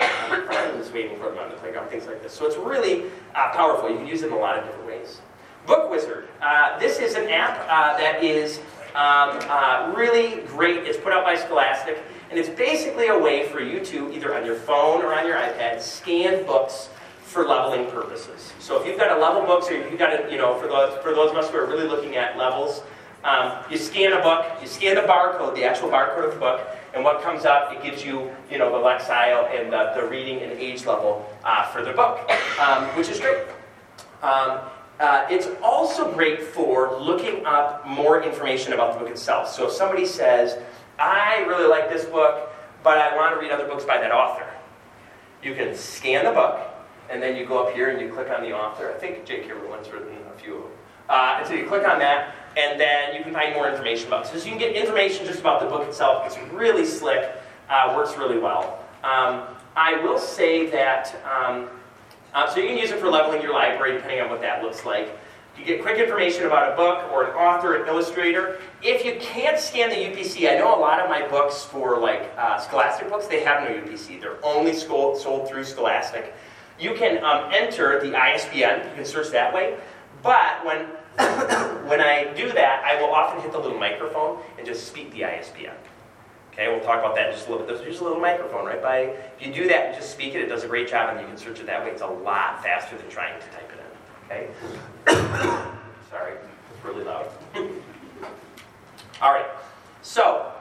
[0.00, 2.32] Um, friends waiting for them on the playground, things like this.
[2.32, 3.90] So it's really uh, powerful.
[3.90, 5.20] You can use it in a lot of different ways.
[5.66, 6.28] Book Wizard.
[6.40, 8.60] Uh, this is an app uh, that is
[8.94, 10.86] um, uh, really great.
[10.86, 14.46] It's put out by Scholastic, and it's basically a way for you to, either on
[14.46, 16.88] your phone or on your iPad, scan books
[17.28, 18.54] for leveling purposes.
[18.58, 20.96] So if you've got a level book, or you've got a, you know, for those,
[21.02, 22.82] for those of us who are really looking at levels,
[23.22, 26.66] um, you scan a book, you scan the barcode, the actual barcode of the book,
[26.94, 30.40] and what comes up, it gives you, you know, the Lexile and the, the reading
[30.40, 33.44] and age level uh, for the book, um, which is great.
[34.22, 34.60] Um,
[34.98, 39.52] uh, it's also great for looking up more information about the book itself.
[39.52, 40.58] So if somebody says,
[40.98, 42.50] I really like this book,
[42.82, 44.46] but I want to read other books by that author,
[45.42, 46.67] you can scan the book,
[47.10, 48.92] and then you go up here and you click on the author.
[48.94, 49.52] I think J.K.
[49.52, 50.72] Rowling's written a few of them.
[51.08, 54.26] Uh, and so you click on that, and then you can find more information about
[54.26, 54.38] it.
[54.38, 56.26] So you can get information just about the book itself.
[56.26, 57.30] It's really slick,
[57.70, 58.84] uh, works really well.
[59.02, 59.44] Um,
[59.74, 61.68] I will say that um,
[62.34, 64.84] uh, so you can use it for leveling your library, depending on what that looks
[64.84, 65.18] like.
[65.58, 68.60] You get quick information about a book or an author, an illustrator.
[68.80, 72.30] If you can't scan the UPC, I know a lot of my books for like
[72.36, 74.20] uh, Scholastic books, they have no UPC.
[74.20, 76.32] They're only sold, sold through Scholastic.
[76.78, 78.88] You can um, enter the ISBN.
[78.88, 79.76] You can search that way.
[80.22, 80.86] But when
[81.88, 85.24] when I do that, I will often hit the little microphone and just speak the
[85.24, 85.74] ISBN.
[86.52, 87.78] Okay, we'll talk about that in just a little bit.
[87.78, 88.98] There's just a little microphone right by.
[89.38, 91.26] If you do that and just speak it, it does a great job, and you
[91.26, 91.90] can search it that way.
[91.90, 93.88] It's a lot faster than trying to type it in.
[94.26, 94.48] Okay.
[96.10, 97.26] Sorry, it's really loud.
[99.20, 99.46] All right.
[100.02, 100.52] So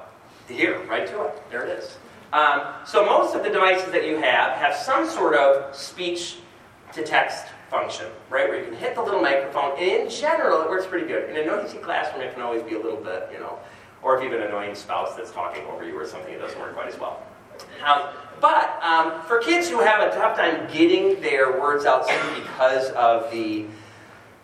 [0.47, 1.51] here, right to it.
[1.51, 1.97] There it is.
[2.33, 6.37] Um, so most of the devices that you have have some sort of speech
[6.93, 8.47] to text function, right?
[8.47, 9.77] Where you can hit the little microphone.
[9.77, 11.29] And in general, it works pretty good.
[11.29, 13.59] In a noisy classroom, it can always be a little bit, you know
[14.01, 16.59] or if you have an annoying spouse that's talking over you or something, it doesn't
[16.59, 17.21] work quite as well.
[17.85, 18.09] Um,
[18.39, 22.91] but um, for kids who have a tough time getting their words out simply because
[22.91, 23.65] of the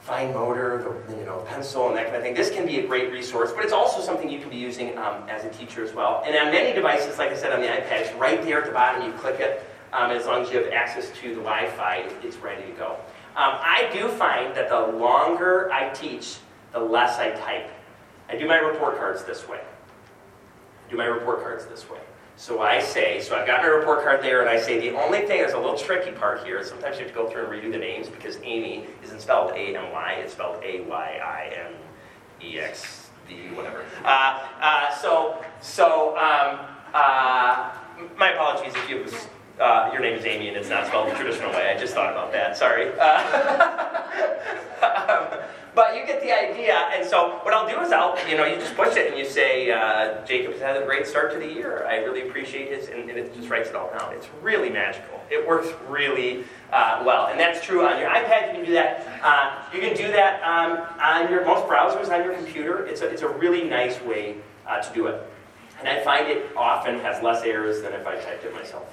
[0.04, 2.86] fine motor, the you know, pencil, and that kind of thing, this can be a
[2.86, 5.94] great resource, but it's also something you can be using um, as a teacher as
[5.94, 6.22] well.
[6.26, 8.74] And on many devices, like I said on the iPad, it's right there at the
[8.74, 9.10] bottom.
[9.10, 12.64] You click it, um, as long as you have access to the Wi-Fi, it's ready
[12.64, 12.98] to go.
[13.36, 16.36] Um, I do find that the longer I teach,
[16.74, 17.70] the less I type.
[18.28, 19.62] I do my report cards this way.
[20.86, 22.00] I do my report cards this way.
[22.36, 25.20] So I say, so I've got my report card there, and I say the only
[25.28, 27.54] thing that's a little tricky part here is sometimes you have to go through and
[27.54, 30.96] redo the names because Amy isn't spelled A-M-Y, it's spelled A-Y-I-M-E-X-D,
[33.54, 33.86] whatever.
[34.04, 36.60] Uh, uh, so, so um,
[36.94, 37.72] uh,
[38.18, 39.06] my apologies if you
[39.60, 41.72] uh, your name is Amy and it's not spelled the traditional way.
[41.74, 42.58] I just thought about that.
[42.58, 42.92] Sorry.
[43.00, 43.22] Uh,
[45.38, 45.40] um,
[45.76, 48.58] but you get the idea, and so what I'll do is I'll, you know, you
[48.58, 51.88] just push it and you say, uh, Jacob's had a great start to the year.
[51.88, 54.14] I really appreciate his, and, and, it just writes it all down.
[54.14, 55.24] It's really magical.
[55.32, 58.50] It works really uh, well, and that's true on your iPad.
[58.50, 59.08] You can do that.
[59.24, 62.86] Uh, you can do that um, on your most browsers on your computer.
[62.86, 64.36] It's a, it's a really nice way
[64.68, 65.22] uh, to do it,
[65.80, 68.86] and I find it often has less errors than if I typed it myself.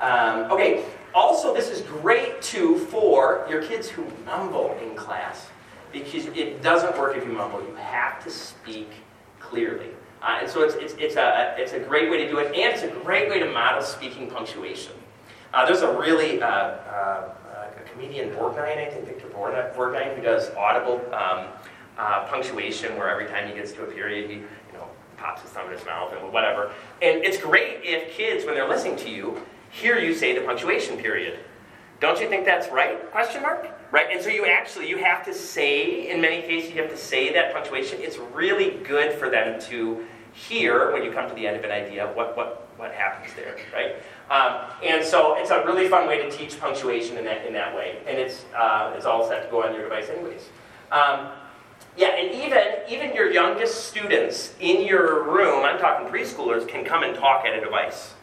[0.00, 0.84] Um, okay.
[1.14, 5.48] Also, this is great too for your kids who mumble in class
[5.92, 7.60] because it doesn't work if you mumble.
[7.60, 8.90] You have to speak
[9.40, 9.88] clearly.
[10.22, 12.72] Uh, and so it's, it's, it's, a, it's a great way to do it, and
[12.72, 14.92] it's a great way to model speaking punctuation.
[15.52, 17.34] Uh, there's a really, uh, uh
[17.76, 21.46] a comedian, Borgnine, I think, Victor Borgnine, who does audible um,
[21.98, 25.50] uh, punctuation where every time he gets to a period, he you know, pops his
[25.50, 26.72] thumb in his mouth and whatever.
[27.00, 30.96] And it's great if kids, when they're listening to you, hear you say the punctuation
[30.96, 31.40] period.
[32.02, 33.08] Don't you think that's right?
[33.12, 33.68] Question mark?
[33.92, 34.08] Right?
[34.10, 37.32] And so you actually you have to say, in many cases, you have to say
[37.32, 38.00] that punctuation.
[38.00, 41.70] It's really good for them to hear when you come to the end of an
[41.70, 43.94] idea what what what happens there, right?
[44.28, 47.72] Um, and so it's a really fun way to teach punctuation in that in that
[47.72, 50.48] way, and it's uh, it's all set to go on your device anyways.
[50.90, 51.28] Um,
[51.96, 57.04] yeah, and even even your youngest students in your room, I'm talking preschoolers, can come
[57.04, 58.14] and talk at a device.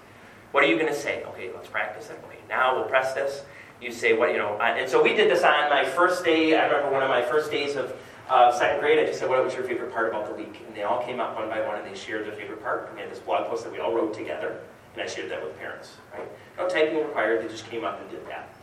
[0.52, 1.24] What are you going to say?
[1.24, 2.20] Okay, let's practice it.
[2.26, 3.46] Okay, now we'll press this
[3.82, 4.60] you say what you know.
[4.60, 6.58] And so we did this on my first day.
[6.58, 7.94] I remember one of my first days of
[8.30, 10.62] of second grade, I just said, what was your favorite part about the week?
[10.66, 12.92] And they all came up one by one and they shared their favorite part.
[12.94, 14.62] We had this blog post that we all wrote together,
[14.94, 16.30] and I shared that with parents, right?
[16.58, 18.54] No typing required, they just came up and did that.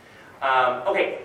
[0.41, 1.19] Um, okay,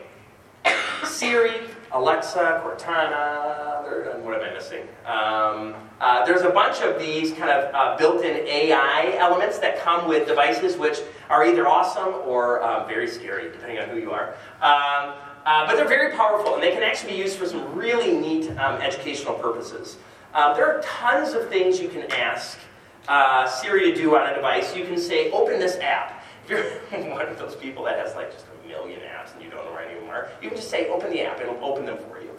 [1.04, 1.52] Siri,
[1.92, 4.88] Alexa, Cortana, what am I missing?
[5.04, 10.08] Um, uh, there's a bunch of these kind of uh, built-in AI elements that come
[10.08, 14.30] with devices, which are either awesome or uh, very scary, depending on who you are.
[14.62, 15.14] Um,
[15.44, 18.50] uh, but they're very powerful, and they can actually be used for some really neat
[18.58, 19.98] um, educational purposes.
[20.32, 22.58] Uh, there are tons of things you can ask
[23.08, 24.74] uh, Siri to do on a device.
[24.74, 28.32] You can say, "Open this app." If you're one of those people that has like
[28.32, 30.70] just million apps and you don't know where any of them are, you can just
[30.70, 32.30] say, "Open the app," it'll open them for you.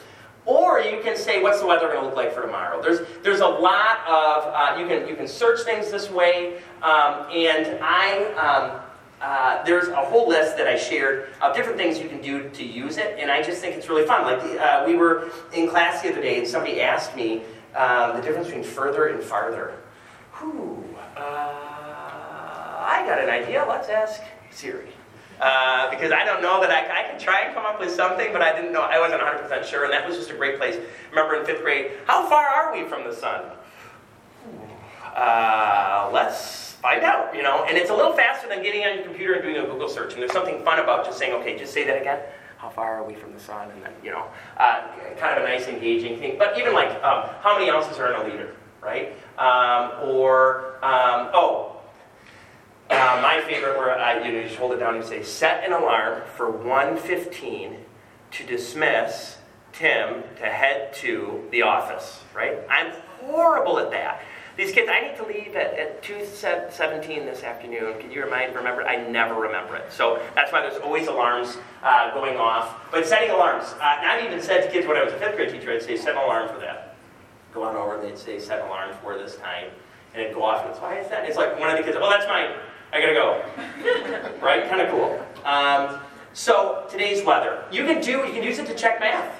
[0.45, 3.39] Or you can say, "What's the weather going to look like for tomorrow?" There's there's
[3.39, 8.33] a lot of uh, you can you can search things this way, um, and I.
[8.33, 8.79] Um,
[9.21, 12.63] uh, there's a whole list that I shared of different things you can do to
[12.63, 14.23] use it, and I just think it's really fun.
[14.23, 18.21] Like uh, we were in class the other day, and somebody asked me um, the
[18.21, 19.75] difference between further and farther.
[20.33, 20.83] Whew,
[21.15, 21.19] uh,
[22.85, 23.65] I got an idea.
[23.65, 24.21] Let's ask
[24.51, 24.91] Siri.
[25.43, 28.31] Uh, because I don't know that I, I could try and come up with something,
[28.31, 30.77] but I didn't know, I wasn't 100% sure, and that was just a great place.
[31.09, 33.43] Remember in fifth grade, how far are we from the sun?
[35.13, 37.65] Uh, let's find out, you know.
[37.67, 40.13] And it's a little faster than getting on your computer and doing a Google search.
[40.13, 42.21] And there's something fun about just saying, okay, just say that again.
[42.57, 43.69] How far are we from the sun?
[43.71, 44.25] And then, you know,
[44.55, 44.87] uh,
[45.17, 46.37] kind of a nice engaging thing.
[46.37, 49.11] But even like, um, how many ounces are in a liter, right?
[49.37, 51.81] Um, or, um, oh,
[53.03, 55.65] uh, my favorite where I, you, know, you just hold it down and say, set
[55.65, 57.77] an alarm for 1.15
[58.31, 59.37] to dismiss
[59.73, 62.59] Tim to head to the office, right?
[62.69, 64.21] I'm horrible at that.
[64.55, 67.99] These kids, I need to leave at, at 2.17 this afternoon.
[67.99, 68.83] Can you remind, remember?
[68.83, 69.91] I never remember it.
[69.91, 72.91] So that's why there's always alarms uh, going off.
[72.91, 75.49] But setting alarms, uh, I even said to kids when I was a fifth grade
[75.49, 76.95] teacher, I'd say, set an alarm for that.
[77.51, 79.69] Go on over and they'd say, set an alarm for this time.
[80.13, 81.27] And it'd go off and it's, why is that?
[81.27, 82.51] It's like one of the kids, oh, that's mine.
[82.93, 83.43] I gotta go.
[84.39, 84.69] right?
[84.69, 85.25] Kind of cool.
[85.43, 85.99] Um,
[86.33, 87.63] so today's weather.
[87.71, 89.35] You can do, you can use it to check math.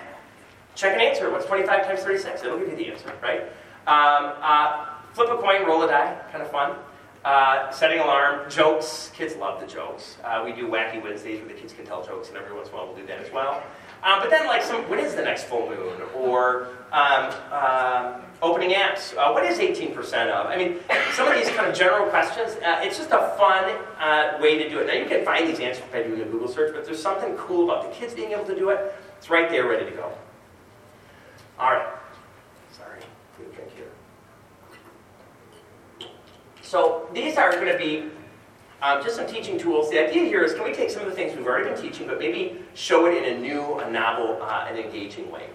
[0.74, 1.32] Check an answer.
[1.32, 2.43] What's 25 times 36?
[2.43, 3.43] It'll give you the answer, right?
[3.86, 6.20] Um, uh, flip a coin, roll a die.
[6.32, 6.78] Kind of fun.
[7.24, 9.12] Uh, setting alarm, jokes.
[9.14, 10.18] Kids love the jokes.
[10.24, 12.74] Uh, we do wacky Wednesdays where the kids can tell jokes, and every once in
[12.74, 13.64] a while we'll do that as well.
[14.04, 16.01] Um, but then, like, some, when is the next full moon?
[16.16, 19.17] Or um, uh, opening apps.
[19.17, 19.95] Uh, what is 18%
[20.29, 20.47] of?
[20.47, 20.79] I mean,
[21.13, 23.63] some of these kind of general questions, uh, it's just a fun
[23.97, 24.87] uh, way to do it.
[24.87, 27.71] Now, you can find these answers by doing a Google search, but there's something cool
[27.71, 28.93] about the kids being able to do it.
[29.17, 30.11] It's right there, ready to go.
[31.57, 31.87] All right.
[32.71, 32.99] Sorry,
[33.37, 36.09] drink here.
[36.61, 38.09] So these are going to be
[38.81, 39.89] um, just some teaching tools.
[39.89, 42.07] The idea here is can we take some of the things we've already been teaching,
[42.07, 45.47] but maybe show it in a new, a novel, uh, and engaging way.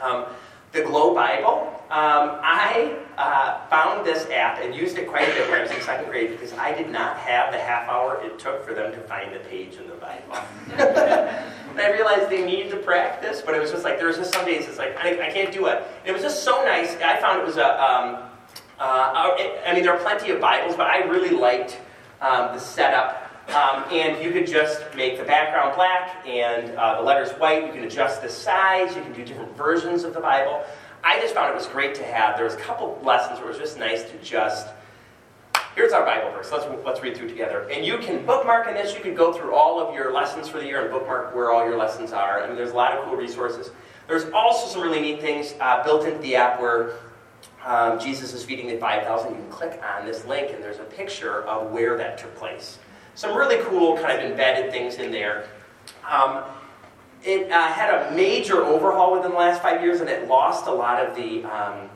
[0.00, 0.26] Um,
[0.72, 1.68] the Glow Bible.
[1.90, 5.70] Um, I uh, found this app and used it quite a bit when I was
[5.70, 8.92] in second grade because I did not have the half hour it took for them
[8.92, 10.38] to find the page in the Bible.
[10.78, 10.80] and
[11.80, 14.46] I realized they needed to practice, but it was just like there was just some
[14.46, 15.82] days it's like I, I can't do it.
[16.00, 16.96] And it was just so nice.
[16.96, 17.82] I found it was a.
[17.82, 18.28] Um,
[18.78, 21.78] uh, I mean, there are plenty of Bibles, but I really liked
[22.20, 27.02] um, the setup um, and you could just make the background black and uh, the
[27.02, 27.66] letters white.
[27.66, 28.94] You can adjust the size.
[28.96, 30.64] You can do different versions of the Bible.
[31.04, 32.36] I just found it was great to have.
[32.36, 34.68] There was a couple lessons where it was just nice to just.
[35.74, 36.50] Here's our Bible verse.
[36.52, 37.68] Let's, let's read through together.
[37.70, 38.94] And you can bookmark in this.
[38.94, 41.64] You can go through all of your lessons for the year and bookmark where all
[41.64, 42.42] your lessons are.
[42.42, 43.70] I mean, there's a lot of cool resources.
[44.06, 46.92] There's also some really neat things uh, built into the app where
[47.64, 49.30] um, Jesus is feeding the 5,000.
[49.30, 52.78] You can click on this link, and there's a picture of where that took place
[53.14, 55.48] some really cool kind of embedded things in there.
[56.08, 56.44] Um,
[57.24, 60.72] it uh, had a major overhaul within the last five years, and it lost a
[60.72, 61.88] lot of the um,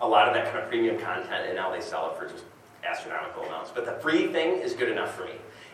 [0.00, 2.44] a lot of that kind of premium content, and now they sell it for just
[2.86, 3.70] astronomical amounts.
[3.74, 5.32] But the free thing is good enough for me.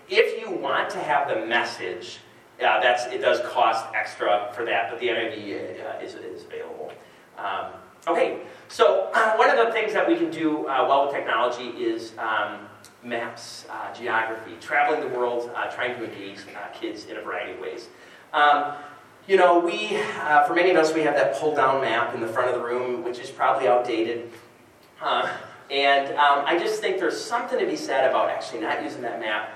[0.08, 2.18] If you want to have the message,
[2.60, 6.92] uh, that's it does cost extra for that, but the NIV uh, is, is available.
[7.38, 7.72] Um,
[8.06, 12.12] okay, so one of the things that we can do uh, well with technology is
[12.18, 12.68] um,
[13.02, 17.52] maps, uh, geography, traveling the world, uh, trying to engage uh, kids in a variety
[17.52, 17.88] of ways.
[18.32, 18.74] Um,
[19.26, 22.20] you know, we, uh, for many of us, we have that pull down map in
[22.20, 24.30] the front of the room, which is probably outdated.
[25.00, 25.30] Uh,
[25.70, 29.20] and um, I just think there's something to be said about actually not using that
[29.20, 29.50] map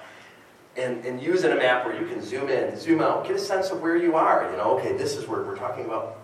[0.76, 3.70] and, and using a map where you can zoom in, zoom out, get a sense
[3.70, 4.48] of where you are.
[4.50, 6.18] You know, okay, this is where we're talking about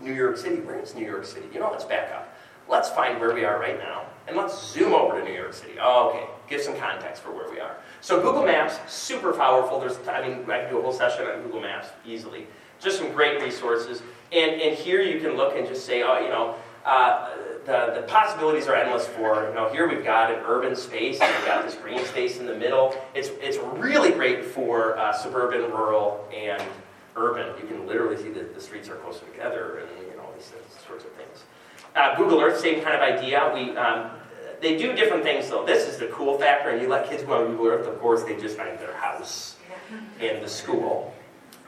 [0.00, 0.56] New York City.
[0.56, 1.46] Where is New York City?
[1.52, 2.34] You know, let's back up.
[2.68, 5.72] let's find where we are right now and let's zoom over to New York City.
[5.80, 7.76] Oh, okay, give some context for where we are.
[8.00, 9.80] So Google Maps, super powerful.
[9.80, 12.46] There's, I mean, I can do a whole session on Google Maps easily.
[12.78, 14.02] Just some great resources.
[14.30, 16.54] And, and here you can look and just say, oh, you know,
[16.84, 17.30] uh,
[17.64, 21.34] the, the possibilities are endless for, you know, here we've got an urban space, and
[21.36, 22.94] we've got this green space in the middle.
[23.14, 26.62] It's, it's really great for uh, suburban, rural, and
[27.16, 27.52] urban.
[27.60, 30.52] You can literally see that the streets are closer together and, you know, all these
[30.86, 31.44] sorts of things.
[31.96, 33.50] Uh, Google Earth, same kind of idea.
[33.52, 34.10] We, um,
[34.60, 35.64] they do different things though.
[35.64, 38.22] This is the cool factor, and you let kids go on Google Earth, of course,
[38.24, 39.56] they just find their house
[40.20, 41.14] and the school.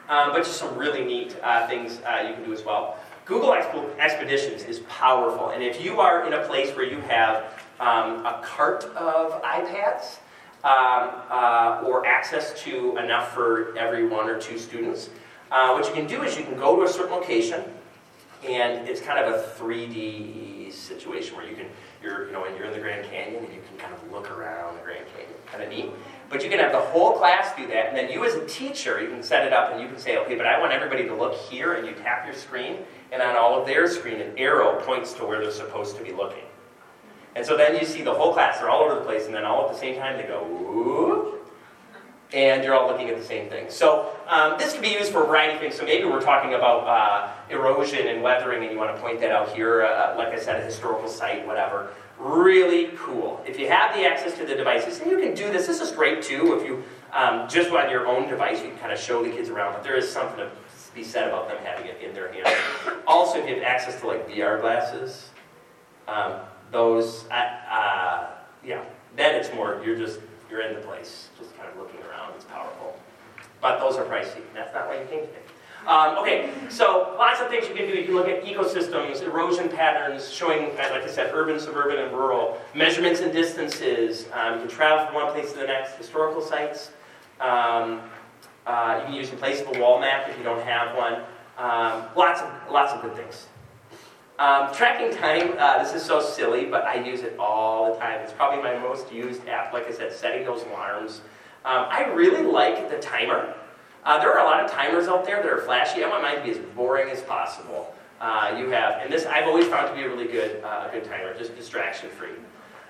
[0.09, 2.97] Um, but just some really neat uh, things uh, you can do as well.
[3.25, 7.45] Google Expeditions is powerful, and if you are in a place where you have
[7.79, 10.17] um, a cart of iPads
[10.63, 15.09] um, uh, or access to enough for every one or two students,
[15.51, 17.63] uh, what you can do is you can go to a certain location,
[18.43, 21.67] and it's kind of a 3D situation where you can
[22.01, 24.29] you're, you know, when you're in the Grand Canyon and you can kind of look
[24.31, 25.33] around the Grand Canyon.
[25.45, 25.91] Kind of neat.
[26.29, 29.01] But you can have the whole class do that, and then you as a teacher,
[29.01, 31.13] you can set it up and you can say, okay, but I want everybody to
[31.13, 32.77] look here, and you tap your screen,
[33.11, 36.13] and on all of their screen, an arrow points to where they're supposed to be
[36.13, 36.45] looking.
[37.35, 39.43] And so then you see the whole class, they're all over the place, and then
[39.43, 41.40] all at the same time they go, whoop,
[42.33, 43.69] and you're all looking at the same thing.
[43.69, 45.75] So um, this can be used for a variety of things.
[45.75, 49.31] So maybe we're talking about uh, erosion and weathering, and you want to point that
[49.31, 51.89] out here, uh, like I said, a historical site, whatever.
[52.17, 53.43] Really cool.
[53.45, 55.67] If you have the access to the devices, and you can do this.
[55.67, 56.57] This is great too.
[56.59, 59.49] If you um, just on your own device, you can kind of show the kids
[59.49, 59.73] around.
[59.73, 60.51] But there is something to
[60.93, 62.49] be said about them having it in their hands.
[63.07, 65.29] also, if you have access to like VR glasses,
[66.07, 66.33] um,
[66.71, 68.27] those, uh, uh,
[68.63, 68.83] yeah,
[69.15, 69.81] then it's more.
[69.83, 70.19] You're just
[70.49, 72.10] you're in the place, just kind of looking around.
[72.41, 72.97] It's powerful.
[73.61, 74.41] But those are pricey.
[74.55, 75.37] That's not why you came today.
[75.85, 77.93] Um, okay, so lots of things you can do.
[77.93, 82.59] You can look at ecosystems, erosion patterns, showing, like I said, urban, suburban, and rural,
[82.73, 84.25] measurements and distances.
[84.33, 86.91] Um, you can travel from one place to the next, historical sites.
[87.39, 88.01] Um,
[88.65, 91.21] uh, you can use a placeable wall map if you don't have one.
[91.57, 93.47] Um, lots of lots of good things.
[94.39, 98.21] Um, tracking time, uh, this is so silly, but I use it all the time.
[98.21, 101.21] It's probably my most used app, like I said, setting those alarms.
[101.63, 103.53] Um, I really like the timer.
[104.03, 106.03] Uh, there are a lot of timers out there that are flashy.
[106.03, 107.93] I want mine to be as boring as possible.
[108.19, 111.03] Uh, you have, and this I've always found to be a really good, uh, good
[111.03, 112.29] timer, just distraction free.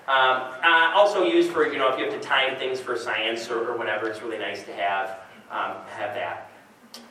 [0.08, 3.50] Um, uh, also used for, you know, if you have to time things for science
[3.50, 5.20] or, or whatever, it's really nice to have,
[5.50, 6.50] um, have that.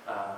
[0.08, 0.38] Um,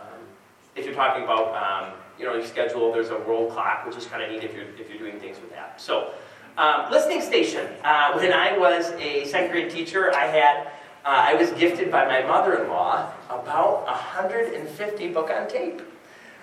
[0.76, 2.92] if you're talking about um, you know, your schedule.
[2.92, 5.40] There's a world clock, which is kind of neat if you're, if you're doing things
[5.40, 5.80] with that.
[5.82, 6.14] So,
[6.58, 7.68] um, listening station.
[7.84, 10.72] Uh, when I was a second grade teacher, I had,
[11.06, 15.82] uh, I was gifted by my mother-in-law about 150 book on tape,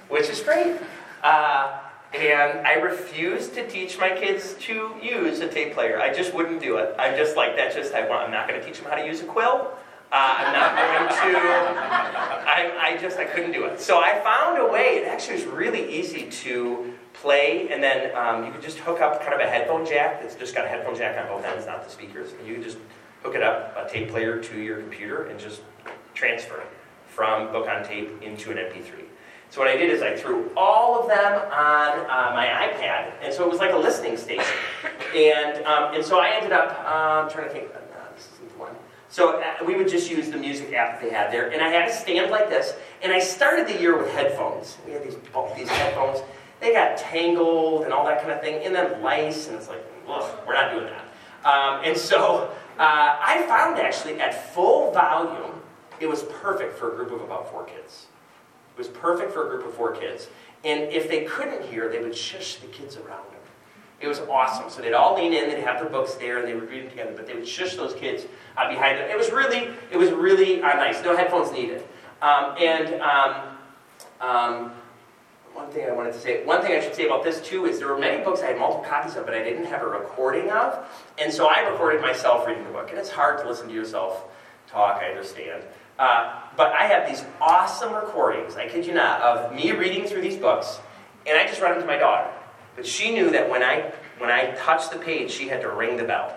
[0.09, 0.77] which is great.
[1.23, 1.79] Uh,
[2.13, 6.01] and I refused to teach my kids to use a tape player.
[6.01, 6.95] I just wouldn't do it.
[6.99, 9.07] I'm just like, that just, I want, I'm not going to teach them how to
[9.07, 9.73] use a quill.
[10.13, 13.81] Uh, I'm not going to, I, I just, I couldn't do it.
[13.81, 18.45] So I found a way, it actually was really easy to play, and then um,
[18.45, 20.97] you could just hook up kind of a headphone jack that's just got a headphone
[20.97, 22.33] jack on both ends, not the speakers.
[22.33, 22.79] And you could just
[23.23, 25.63] hook it up, a tape player to your computer, and just
[26.15, 26.67] transfer it
[27.07, 29.05] from book on tape into an MP3.
[29.51, 33.35] So what I did is I threw all of them on uh, my iPad, and
[33.35, 34.55] so it was like a listening station.
[35.15, 37.69] And, um, and so I ended up, uh, trying to think,
[38.21, 38.75] this isn't the one.
[39.09, 41.51] so uh, we would just use the music app that they had there.
[41.51, 42.75] And I had a stand like this.
[43.03, 44.79] And I started the year with headphones.
[44.87, 45.17] We had these,
[45.57, 46.21] these headphones.
[46.61, 48.65] They got tangled and all that kind of thing.
[48.65, 49.49] And then lice.
[49.49, 51.05] And it's like, ugh, we're not doing that.
[51.45, 55.61] Um, and so uh, I found actually at full volume,
[56.01, 58.07] it was perfect for a group of about four kids.
[58.75, 60.29] It was perfect for a group of four kids.
[60.65, 63.41] And if they couldn't hear, they would shush the kids around them.
[64.01, 64.71] It was awesome.
[64.71, 66.91] So they'd all lean in, they'd have their books there, and they would read them
[66.91, 67.13] together.
[67.15, 68.25] But they would shush those kids
[68.57, 69.11] uh, behind them.
[69.11, 71.05] It was really, it was really uh, nice.
[71.05, 71.85] No headphones needed.
[72.23, 73.57] Um, and um,
[74.23, 74.73] um,
[75.55, 77.79] one thing I wanted to say, one thing I should say about this too is
[77.79, 80.51] there were many books I had multiple copies of, but I didn't have a recording
[80.51, 80.85] of.
[81.19, 82.91] And so I recorded myself reading the book.
[82.91, 84.25] And it's hard to listen to yourself
[84.69, 85.63] talk, I understand.
[85.99, 90.23] Uh, but I have these awesome recordings, I kid you not, of me reading through
[90.23, 90.81] these books,
[91.27, 92.31] and I just run them to my daughter.
[92.75, 95.97] But she knew that when I, when I touched the page, she had to ring
[95.97, 96.37] the bell.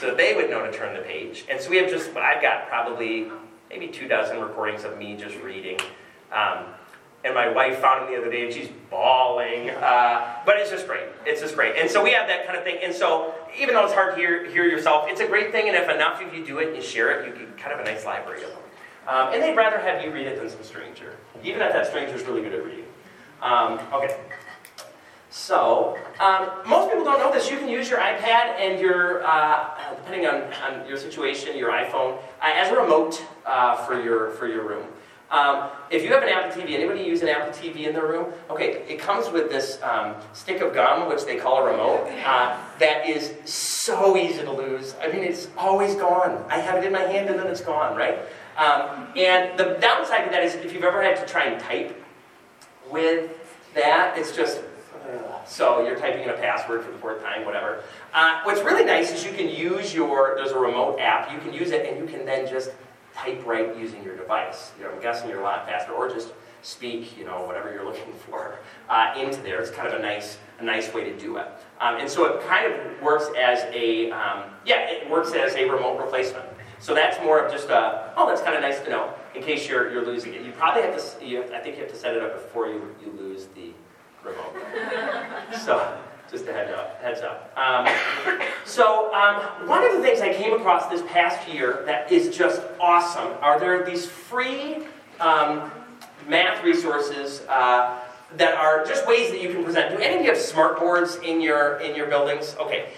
[0.00, 1.44] So they would know to turn the page.
[1.50, 3.30] And so we have just, I've got probably
[3.68, 5.78] maybe two dozen recordings of me just reading.
[6.32, 6.66] Um,
[7.24, 9.70] and my wife found them the other day and she's bawling.
[9.70, 11.04] Uh, but it's just great.
[11.26, 11.76] It's just great.
[11.76, 12.78] And so we have that kind of thing.
[12.82, 15.68] And so even though it's hard to hear, hear yourself, it's a great thing.
[15.68, 17.84] And if enough of you do it and share it, you get kind of a
[17.84, 18.58] nice library of them.
[19.08, 22.14] Um, and they'd rather have you read it than some stranger, even if that stranger
[22.14, 22.84] is really good at reading.
[23.40, 24.16] Um, okay.
[25.30, 27.50] So, um, most people don't know this.
[27.50, 32.18] You can use your iPad and your, uh, depending on, on your situation, your iPhone,
[32.42, 34.86] uh, as a remote uh, for, your, for your room.
[35.30, 38.32] Um, if you have an Apple TV, anybody use an Apple TV in their room?
[38.48, 42.58] Okay, it comes with this um, stick of gum, which they call a remote, uh,
[42.78, 44.94] that is so easy to lose.
[45.02, 46.44] I mean, it's always gone.
[46.48, 48.18] I have it in my hand and then it's gone, right?
[48.56, 52.02] Um, and the downside of that is if you've ever had to try and type
[52.90, 53.30] with
[53.74, 54.62] that, it's just
[55.46, 57.82] so you're typing in a password for the fourth time, whatever.
[58.12, 61.52] Uh, what's really nice is you can use your, there's a remote app, you can
[61.52, 62.70] use it and you can then just
[63.18, 64.72] type right using your device.
[64.78, 67.84] You know, I'm guessing you're a lot faster, or just speak, you know, whatever you're
[67.84, 68.58] looking for
[68.88, 69.60] uh, into there.
[69.60, 71.46] It's kind of a nice, a nice way to do it.
[71.80, 75.64] Um, and so it kind of works as a, um, yeah, it works as a
[75.68, 76.46] remote replacement.
[76.80, 79.68] So that's more of just a, oh, that's kind of nice to know in case
[79.68, 80.42] you're, you're losing it.
[80.42, 82.68] You probably have to, you have, I think you have to set it up before
[82.68, 83.72] you, you lose the
[84.24, 84.54] remote.
[85.64, 85.98] so
[86.30, 87.00] just a heads up.
[87.00, 87.52] Heads up.
[87.56, 87.88] Um,
[88.64, 92.62] so um, one of the things I came across this past year that is just
[92.80, 94.86] awesome are there these free
[95.20, 95.70] um,
[96.28, 97.98] math resources uh,
[98.36, 99.96] that are just ways that you can present.
[99.96, 102.56] Do any of you have smart boards in your in your buildings?
[102.60, 102.90] Okay.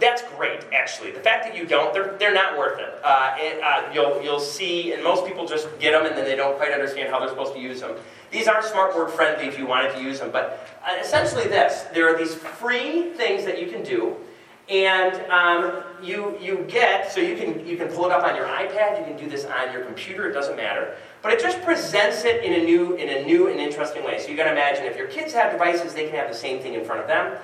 [0.00, 1.12] That's great, actually.
[1.12, 2.92] The fact that you don't, they're, they're not worth it.
[3.04, 6.34] Uh, it uh, you'll, you'll see, and most people just get them and then they
[6.34, 7.96] don't quite understand how they're supposed to use them.
[8.32, 12.12] These aren't smartboard friendly if you wanted to use them, but uh, essentially this, there
[12.12, 14.16] are these free things that you can do,
[14.68, 18.46] and um, you, you get, so you can, you can pull it up on your
[18.46, 22.24] iPad, you can do this on your computer, it doesn't matter, but it just presents
[22.24, 24.18] it in a new, in a new and interesting way.
[24.18, 26.74] So you gotta imagine if your kids have devices, they can have the same thing
[26.74, 27.38] in front of them,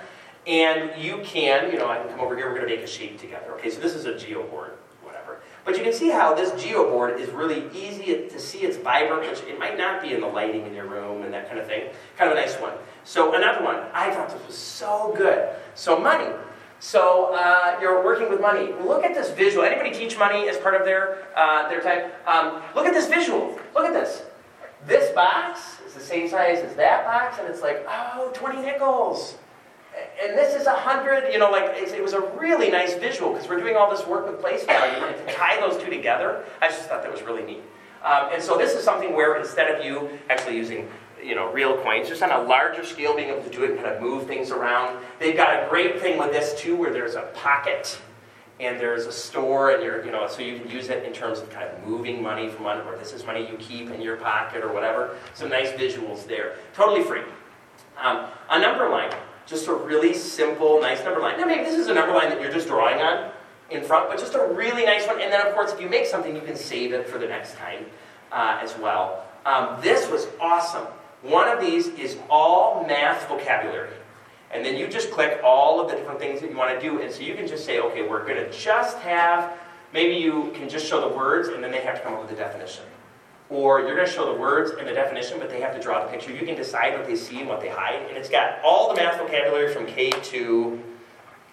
[0.50, 2.88] and you can, you know, I can come over here, we're going to make a
[2.88, 3.52] shape together.
[3.52, 4.72] Okay, so this is a geoboard.
[5.00, 5.40] Whatever.
[5.64, 8.58] But you can see how this geoboard is really easy to see.
[8.58, 11.46] It's vibrant, which it might not be in the lighting in your room and that
[11.46, 11.90] kind of thing.
[12.16, 12.72] Kind of a nice one.
[13.04, 15.50] So another one, I thought this was so good.
[15.76, 16.34] So money.
[16.80, 18.72] So uh, you're working with money.
[18.82, 19.64] Look at this visual.
[19.64, 22.10] Anybody teach money as part of their uh, their time?
[22.26, 23.56] Um, look at this visual.
[23.74, 24.22] Look at this.
[24.86, 29.36] This box is the same size as that box, and it's like, oh, 20 nickels
[30.22, 33.48] and this is a hundred, you know, like it was a really nice visual because
[33.48, 36.68] we're doing all this work with place value, and to tie those two together, I
[36.68, 37.62] just thought that was really neat.
[38.04, 40.88] Um, and so this is something where instead of you actually using,
[41.22, 43.80] you know, real coins, just on a larger scale, being able to do it, and
[43.80, 44.98] kind of move things around.
[45.18, 48.00] They've got a great thing with this too, where there's a pocket
[48.58, 51.40] and there's a store, and you're, you know, so you can use it in terms
[51.40, 54.16] of kind of moving money from one, or this is money you keep in your
[54.16, 55.16] pocket or whatever.
[55.34, 56.56] Some nice visuals there.
[56.74, 57.22] Totally free.
[57.98, 59.10] Um, a number line.
[59.50, 61.36] Just a really simple, nice number line.
[61.36, 63.32] Now maybe this is a number line that you're just drawing on
[63.68, 65.20] in front, but just a really nice one.
[65.20, 67.56] And then of course, if you make something, you can save it for the next
[67.56, 67.86] time
[68.30, 69.24] uh, as well.
[69.44, 70.86] Um, this was awesome.
[71.22, 73.90] One of these is all math vocabulary.
[74.52, 77.00] And then you just click all of the different things that you want to do.
[77.00, 79.58] And so you can just say, okay, we're going to just have,
[79.92, 82.30] maybe you can just show the words and then they have to come up with
[82.30, 82.84] a definition
[83.50, 86.04] or you're going to show the words and the definition, but they have to draw
[86.04, 86.32] the picture.
[86.32, 88.94] You can decide what they see and what they hide, and it's got all the
[88.94, 90.80] math vocabulary from K to,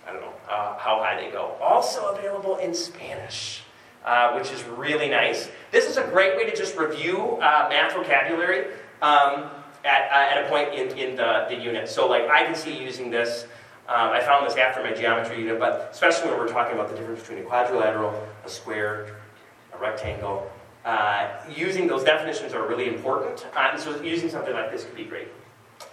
[0.08, 1.58] I don't know uh, how high they go.
[1.60, 3.64] Also available in Spanish,
[4.06, 5.50] uh, which is really nice.
[5.72, 8.68] This is a great way to just review uh, math vocabulary
[9.02, 9.50] um,
[9.84, 11.90] at, uh, at a point in, in the, the unit.
[11.90, 13.46] So like I can see using this,
[13.90, 16.96] um, I found this after my geometry unit, but especially when we're talking about the
[16.96, 18.14] difference between a quadrilateral,
[18.46, 19.18] a square,
[19.74, 20.52] a rectangle,
[20.88, 23.46] uh, using those definitions are really important.
[23.58, 25.28] And so using something like this could be great.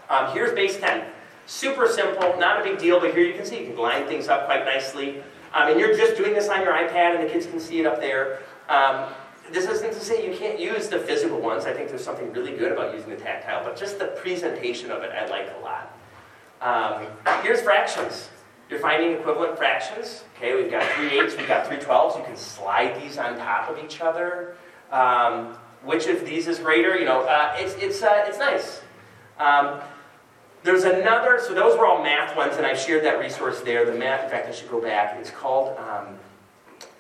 [0.09, 1.05] Um, here's base 10.
[1.47, 4.29] Super simple, not a big deal, but here you can see you can line things
[4.29, 5.19] up quite nicely.
[5.53, 7.87] Um, and you're just doing this on your iPad and the kids can see it
[7.87, 8.39] up there.
[8.69, 9.13] Um,
[9.51, 11.65] this isn't to say you can't use the physical ones.
[11.65, 15.03] I think there's something really good about using the tactile, but just the presentation of
[15.03, 15.99] it I like a lot.
[16.61, 17.09] Um,
[17.43, 18.31] here's fractions.
[18.71, 20.23] You're finding equivalent fractions.
[20.37, 22.17] Okay, we've got three eights, we've got three twelves.
[22.17, 24.57] You can slide these on top of each other.
[24.91, 26.97] Um, which of these is greater?
[26.97, 28.83] You know, uh, it's, it's, uh, it's nice.
[29.39, 29.81] Um,
[30.63, 33.85] there's another, so those were all math ones, and I shared that resource there.
[33.85, 35.17] The math, in fact, I should go back.
[35.19, 36.19] It's called, um,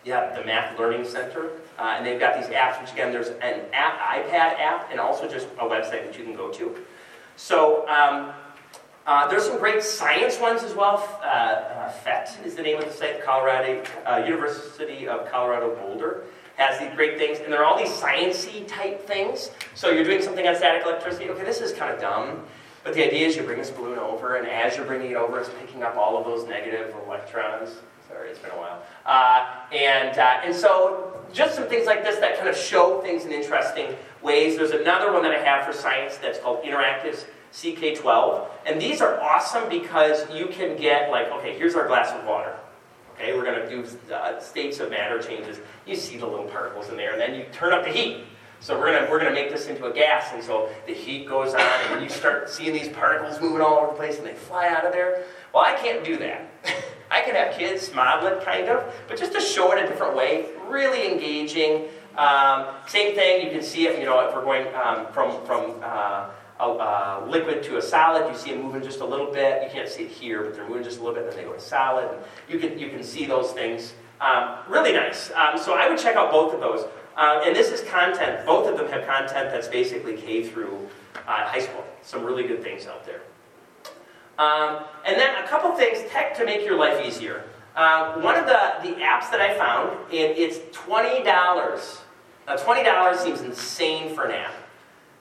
[0.04, 1.50] yeah, the Math Learning Center.
[1.78, 5.26] Uh, and they've got these apps, which again, there's an app, iPad app, and also
[5.26, 6.76] just a website that you can go to.
[7.36, 8.32] So um,
[9.06, 10.96] uh, there's some great science ones as well.
[11.22, 16.24] Uh, uh PhET is the name of the site, Colorado uh, University of Colorado Boulder
[16.56, 19.50] has these great things, and they're all these sciencey type things.
[19.74, 21.28] So you're doing something on static electricity.
[21.30, 22.42] Okay, this is kind of dumb,
[22.82, 25.40] but the idea is you bring this balloon over, and as you're bringing it over,
[25.40, 27.70] it's picking up all of those negative electrons.
[28.08, 28.82] Sorry, it's been a while.
[29.06, 33.24] Uh, and uh, and so just some things like this that kind of show things
[33.24, 34.56] in interesting ways.
[34.56, 37.24] There's another one that I have for science that's called interactive
[37.54, 38.46] CK12.
[38.66, 42.54] And these are awesome because you can get, like, okay, here's our glass of water.
[43.14, 45.58] Okay, we're going to do uh, states of matter changes.
[45.86, 48.24] You see the little particles in there, and then you turn up the heat.
[48.60, 51.52] So we're gonna we're gonna make this into a gas, and so the heat goes
[51.52, 54.68] on, and you start seeing these particles moving all over the place, and they fly
[54.68, 55.24] out of there.
[55.52, 56.48] Well, I can't do that.
[57.10, 60.16] I can have kids model it, kind of, but just to show it a different
[60.16, 61.88] way, really engaging.
[62.16, 63.98] Um, same thing, you can see it.
[63.98, 68.36] You know, if we're going um, from from uh, a, liquid to a solid, you
[68.36, 69.62] see it moving just a little bit.
[69.64, 71.28] You can't see it here, but they're moving just a little bit.
[71.28, 72.08] Then they go to solid.
[72.10, 73.94] And you can you can see those things.
[74.20, 75.30] Um, really nice.
[75.32, 76.86] Um, so I would check out both of those.
[77.16, 81.46] Uh, and this is content, both of them have content that's basically K through uh,
[81.46, 81.84] high school.
[82.02, 83.20] Some really good things out there.
[84.38, 87.44] Um, and then a couple things, tech to make your life easier.
[87.76, 91.24] Uh, one of the, the apps that I found, and it's $20.
[91.24, 94.54] Now $20 seems insane for an app,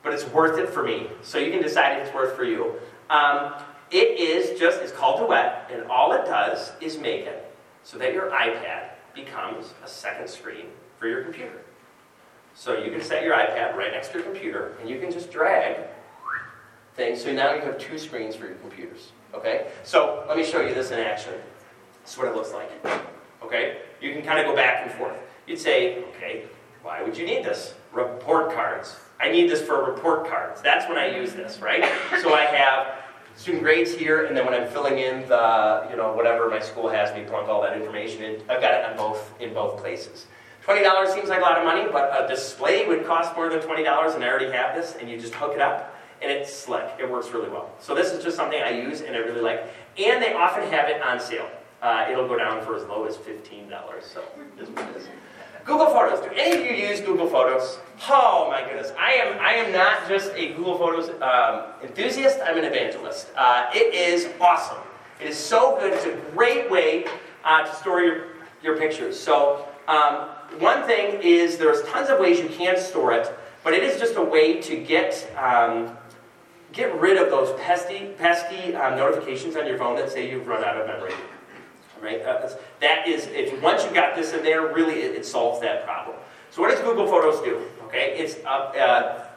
[0.04, 1.08] but it's worth it for me.
[1.22, 2.74] So you can decide if it's worth for you.
[3.10, 3.54] Um,
[3.90, 8.14] it is just, it's called Duet, and all it does is make it so that
[8.14, 10.66] your iPad becomes a second screen
[10.98, 11.62] for your computer.
[12.56, 15.32] So you can set your iPad right next to your computer, and you can just
[15.32, 15.78] drag
[16.96, 17.24] things.
[17.24, 19.12] So now you have two screens for your computers.
[19.34, 19.68] Okay?
[19.84, 21.34] So let me show you this in action.
[22.04, 22.70] This is what it looks like.
[23.44, 23.80] Okay?
[24.02, 25.18] You can kind of go back and forth.
[25.48, 26.46] You'd say, okay,
[26.82, 27.74] why would you need this?
[27.92, 28.98] Report cards.
[29.24, 30.62] I need this for report cards.
[30.62, 31.82] That's when I use this, right?
[32.22, 32.96] So I have
[33.38, 36.90] student grades here, and then when I'm filling in the, you know, whatever my school
[36.90, 40.28] has me plunk all that information in, I've got it on both in both places.
[40.66, 44.16] $20 seems like a lot of money, but a display would cost more than $20,
[44.16, 46.90] and I already have this, and you just hook it up, and it's slick.
[47.00, 47.72] It works really well.
[47.80, 49.74] So this is just something I use and I really like.
[49.98, 51.50] And they often have it on sale.
[51.82, 53.70] Uh, it'll go down for as low as $15,
[54.02, 54.24] so
[54.60, 55.08] is what it is.
[55.66, 56.20] Google Photos.
[56.20, 57.80] Do any of you use Google Photos?
[58.10, 62.40] Oh my goodness, I am I am not just a Google Photos um, enthusiast.
[62.46, 63.30] I'm an evangelist.
[63.36, 64.84] Uh, it is awesome.
[65.22, 65.94] It is so good.
[65.94, 67.06] It's a great way
[67.46, 68.28] uh, to store your
[68.62, 69.18] your pictures.
[69.18, 73.32] So um, one thing is there's tons of ways you can store it,
[73.64, 75.98] but it is just a way to get um,
[76.74, 80.64] get rid of those pesky pesky um, notifications on your phone that say you've run
[80.64, 81.14] out of memory.
[82.04, 82.22] Right?
[82.22, 82.50] Uh,
[82.82, 86.18] that is, if once you've got this in there, really it, it, solves that problem.
[86.52, 87.62] So what does Google Photos do?
[87.86, 88.50] Okay, it's uh,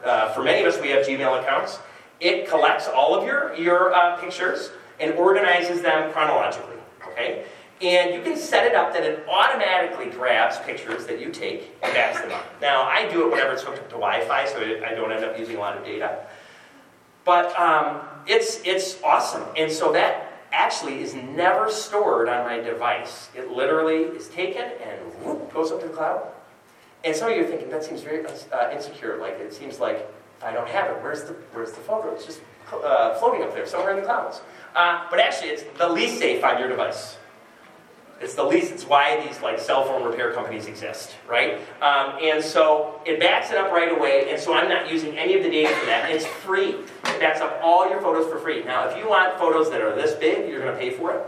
[0.03, 1.79] uh, for many of us we have Gmail accounts.
[2.19, 6.75] It collects all of your your uh, pictures and organizes them chronologically.
[7.11, 7.45] Okay,
[7.81, 11.93] and you can set it up that it automatically grabs pictures that you take and
[11.93, 12.45] backs them up.
[12.59, 15.37] Now, I do it whenever it's hooked up to Wi-Fi, so I don't end up
[15.37, 16.25] using a lot of data.
[17.23, 19.43] But um, it's, it's awesome.
[19.55, 20.26] And so that
[20.57, 23.29] actually is never stored on my device.
[23.35, 26.27] It literally is taken and whoop, goes up to the cloud.
[27.05, 29.17] And some of you are thinking, that seems very uh, insecure.
[29.17, 31.03] Like, it seems like I don't have it.
[31.03, 32.13] Where's the, where's the photo?
[32.15, 32.41] It's just
[32.73, 34.41] uh, floating up there, somewhere in the clouds.
[34.75, 37.17] Uh, but actually, it's the least safe on your device.
[38.19, 41.59] It's the least, it's why these like cell phone repair companies exist, right?
[41.81, 45.35] Um, and so it backs it up right away, and so I'm not using any
[45.35, 46.09] of the data for that.
[46.09, 46.69] It's free.
[46.69, 48.63] It backs up all your photos for free.
[48.63, 51.23] Now, if you want photos that are this big, you're going to pay for it.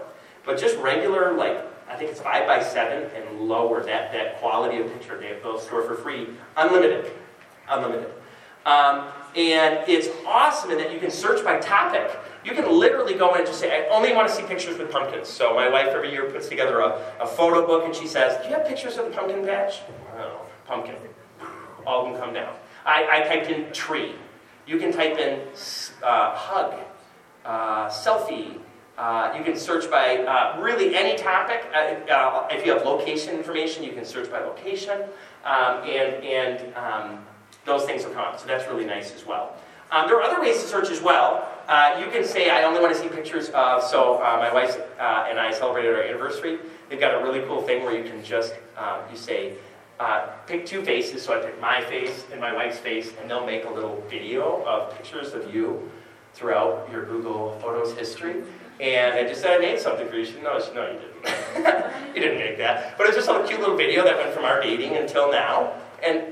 [0.45, 4.77] But just regular, like, I think it's 5 by 7 and lower, that, that quality
[4.77, 7.11] of picture, they those store for free, unlimited.
[7.67, 8.11] Unlimited.
[8.65, 12.17] Um, and it's awesome in that you can search by topic.
[12.43, 14.91] You can literally go in and just say, I only want to see pictures with
[14.91, 15.27] pumpkins.
[15.27, 18.49] So my wife every year puts together a, a photo book and she says, Do
[18.49, 19.81] you have pictures of the pumpkin patch?
[20.17, 20.95] Oh, pumpkin.
[21.85, 22.55] All of them come down.
[22.85, 24.15] I, I typed in tree.
[24.65, 25.41] You can type in
[26.03, 26.79] uh, hug,
[27.45, 28.59] uh, selfie.
[28.97, 31.65] Uh, you can search by uh, really any topic.
[31.73, 35.01] Uh, uh, if you have location information, you can search by location.
[35.45, 37.25] Um, and and um,
[37.65, 38.39] those things will come up.
[38.39, 39.55] So that's really nice as well.
[39.91, 41.47] Um, there are other ways to search as well.
[41.67, 44.77] Uh, you can say, I only want to see pictures of, so uh, my wife
[44.99, 46.59] uh, and I celebrated our anniversary.
[46.89, 49.55] They've got a really cool thing where you can just, um, you say,
[49.99, 51.23] uh, pick two faces.
[51.23, 54.63] So I pick my face and my wife's face, and they'll make a little video
[54.65, 55.89] of pictures of you
[56.33, 58.43] throughout your Google Photos history.
[58.79, 60.25] And I just said I made something for you.
[60.25, 61.85] She said, no, she, no, you didn't.
[62.15, 62.97] you didn't make that.
[62.97, 65.73] But it's just a cute little video that went from our dating until now.
[66.01, 66.28] And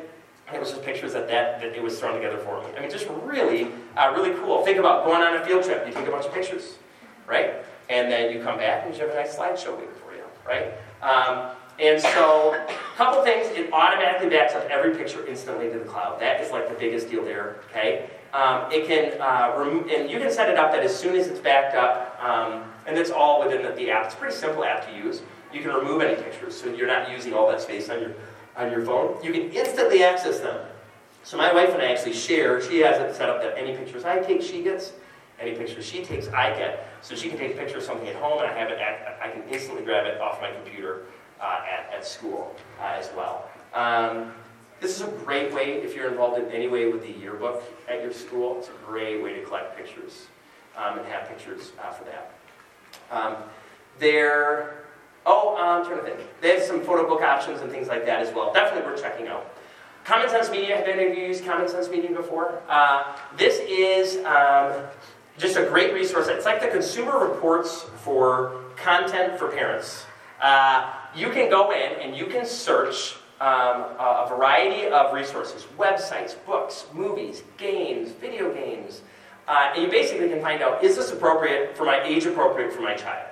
[0.48, 2.68] and it was just pictures that, that, that it was thrown together for me.
[2.78, 3.68] I mean, just really,
[3.98, 4.64] uh, really cool.
[4.64, 5.86] Think about going on a field trip.
[5.86, 6.78] You take a bunch of pictures,
[7.26, 7.56] right?
[7.89, 10.74] And then you come back and you have a nice slideshow waiting for you, right?
[11.02, 13.48] Um, and so, a couple things.
[13.56, 16.20] It automatically backs up every picture instantly to the cloud.
[16.20, 18.10] That is like the biggest deal there, okay?
[18.34, 21.28] Um, it can, uh, rem- and you can set it up that as soon as
[21.28, 24.06] it's backed up, um, and it's all within the, the app.
[24.06, 25.22] It's a pretty simple app to use.
[25.54, 28.14] You can remove any pictures, so you're not using all that space on your
[28.58, 30.66] on your phone, you can instantly access them.
[31.24, 32.62] So my wife and I actually share.
[32.62, 34.93] She has it set up that any pictures I take, she gets,
[35.39, 36.88] any pictures she takes, I get.
[37.01, 38.80] So she can take a picture of something at home, and I have it.
[38.80, 41.05] At, I can instantly grab it off my computer
[41.39, 43.49] uh, at, at school uh, as well.
[43.74, 44.34] Um,
[44.80, 48.01] this is a great way if you're involved in any way with the yearbook at
[48.01, 48.60] your school.
[48.60, 50.28] It's a great way to collect pictures
[50.78, 52.34] um, and have pictures uh, for that.
[53.12, 53.36] Um,
[53.99, 54.76] there,
[55.28, 56.19] oh, I'm trying to think.
[56.41, 58.51] There's some photo book options and things like that as well.
[58.53, 59.53] Definitely worth checking out.
[60.05, 62.61] Common Sense Media, have any of you used Common Sense Media before?
[62.69, 64.86] Uh, this is um,
[65.38, 66.30] just a great resource.
[66.30, 70.05] It's like the consumer reports for content for parents.
[70.41, 76.36] Uh, you can go in and you can search um, a variety of resources websites,
[76.45, 79.01] books, movies, games, video games.
[79.47, 82.82] Uh, and you basically can find out is this appropriate for my age appropriate for
[82.82, 83.28] my child?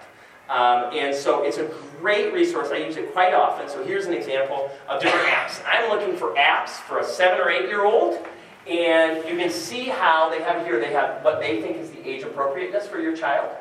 [0.49, 1.69] Um, and so it's a
[1.99, 2.69] great resource.
[2.71, 3.67] I use it quite often.
[3.67, 5.61] So here's an example of different apps.
[5.65, 8.25] I'm looking for apps for a seven or eight year old.
[8.67, 12.07] And you can see how they have here, they have what they think is the
[12.07, 13.55] age appropriateness for your child.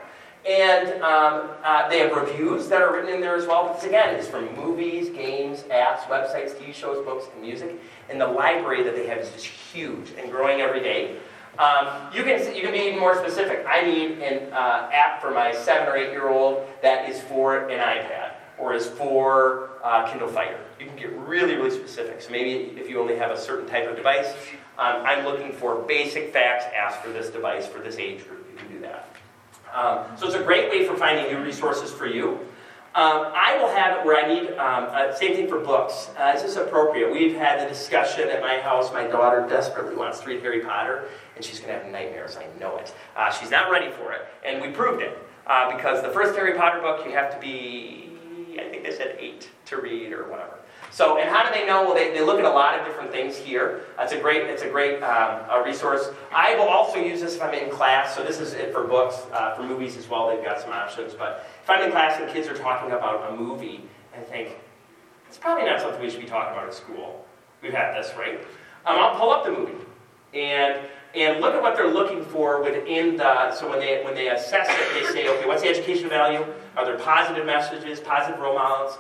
[0.49, 3.73] And um, uh, they have reviews that are written in there as well.
[3.75, 7.81] This, again, is from movies, games, apps, websites, TV shows, books, and music.
[8.11, 11.17] And the library that they have is just huge and growing every day.
[11.59, 13.65] Um, you, can, you can be even more specific.
[13.69, 17.69] I need an uh, app for my seven or eight year old that is for
[17.69, 20.59] an iPad or is for uh, Kindle Fire.
[20.81, 22.23] You can get really, really specific.
[22.23, 24.35] So maybe if you only have a certain type of device,
[24.79, 28.47] um, I'm looking for basic facts, ask for this device for this age group.
[28.51, 29.09] You can do that.
[29.73, 32.41] Um, so it's a great way for finding new resources for you.
[32.97, 36.11] Um, I will have it where I need, um, uh, same thing for books.
[36.17, 37.13] Uh, this appropriate.
[37.13, 38.93] We've had the discussion at my house.
[38.93, 42.37] My daughter desperately wants to read Harry Potter, and she's going to have nightmares.
[42.37, 42.95] I know it.
[43.17, 45.19] Uh, she's not ready for it, and we proved it.
[45.47, 48.11] Uh, because the first Harry Potter book, you have to be,
[48.59, 50.59] I think they said eight to read or whatever.
[50.91, 51.83] So, and how do they know?
[51.83, 53.83] Well, they, they look at a lot of different things here.
[53.99, 56.09] It's a great, it's a great um, a resource.
[56.33, 58.15] I will also use this if I'm in class.
[58.15, 60.29] So this is it for books, uh, for movies as well.
[60.29, 61.13] They've got some options.
[61.13, 63.83] But if I'm in class and kids are talking about a movie
[64.15, 64.57] and think,
[65.29, 67.27] it's probably not something we should be talking about at school.
[67.61, 68.41] We've had this, right?
[68.87, 69.85] Um, I'll pull up the movie
[70.33, 70.81] and
[71.15, 73.53] and look at what they're looking for within the.
[73.55, 76.45] So when they when they assess it, they say, okay, what's the education value?
[76.77, 78.99] Are there positive messages, positive role models?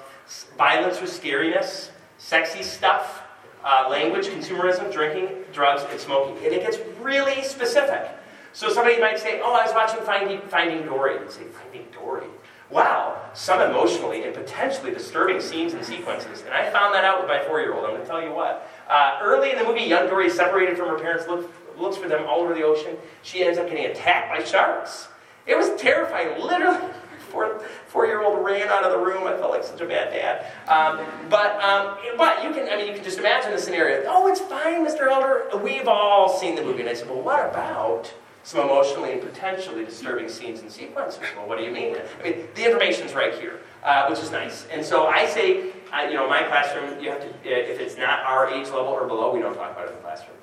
[0.56, 3.22] violence with scariness, sexy stuff,
[3.64, 6.36] uh, language, consumerism, drinking, drugs, and smoking.
[6.44, 8.08] And it gets really specific.
[8.52, 11.16] So somebody might say, oh, I was watching Finding, Finding Dory.
[11.16, 12.26] And say, Finding Dory?
[12.70, 16.42] Wow, some emotionally and potentially disturbing scenes and sequences.
[16.42, 17.84] And I found that out with my four-year-old.
[17.84, 18.68] I'm going to tell you what.
[18.88, 22.26] Uh, early in the movie, young Dory separated from her parents, look, looks for them
[22.26, 22.96] all over the ocean.
[23.22, 25.08] She ends up getting attacked by sharks.
[25.46, 26.80] It was terrifying, literally
[27.34, 29.26] four, four-year-old ran out of the room.
[29.26, 30.46] I felt like such a bad dad.
[30.68, 34.04] Um, but, um, but you can, I mean, you can just imagine the scenario.
[34.08, 35.10] Oh, it's fine, Mr.
[35.10, 35.58] Helder.
[35.58, 36.80] We've all seen the movie.
[36.80, 38.12] And I said, well, what about
[38.44, 41.20] some emotionally and potentially disturbing scenes and sequences?
[41.36, 41.96] Well, what do you mean?
[42.20, 44.66] I mean, the information's right here, uh, which is nice.
[44.70, 48.20] And so I say, uh, you know, my classroom, you have to, if it's not
[48.20, 50.36] our age level or below, we don't talk about it in the classroom.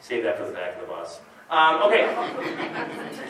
[0.00, 1.20] Save that for the back of the bus.
[1.50, 2.02] Um, okay,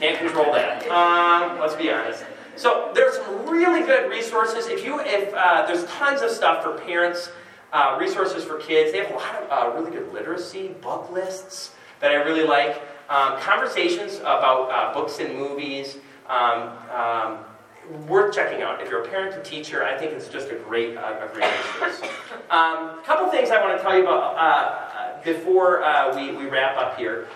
[0.01, 0.87] can't control that.
[0.89, 2.25] Um, let's be honest.
[2.57, 4.67] So there's some really good resources.
[4.67, 7.31] If you, if uh, there's tons of stuff for parents,
[7.73, 8.93] uh, resources for kids.
[8.93, 12.81] They have a lot of uh, really good literacy book lists that I really like.
[13.09, 15.99] Um, conversations about uh, books and movies.
[16.29, 17.39] Um, um,
[18.07, 18.83] worth checking out.
[18.83, 21.51] If you're a parent and teacher, I think it's just a great, uh, a great
[21.81, 22.11] resource.
[22.51, 24.37] A um, couple things I want to tell you about
[25.19, 25.83] uh, before
[26.15, 27.29] we, we wrap up here.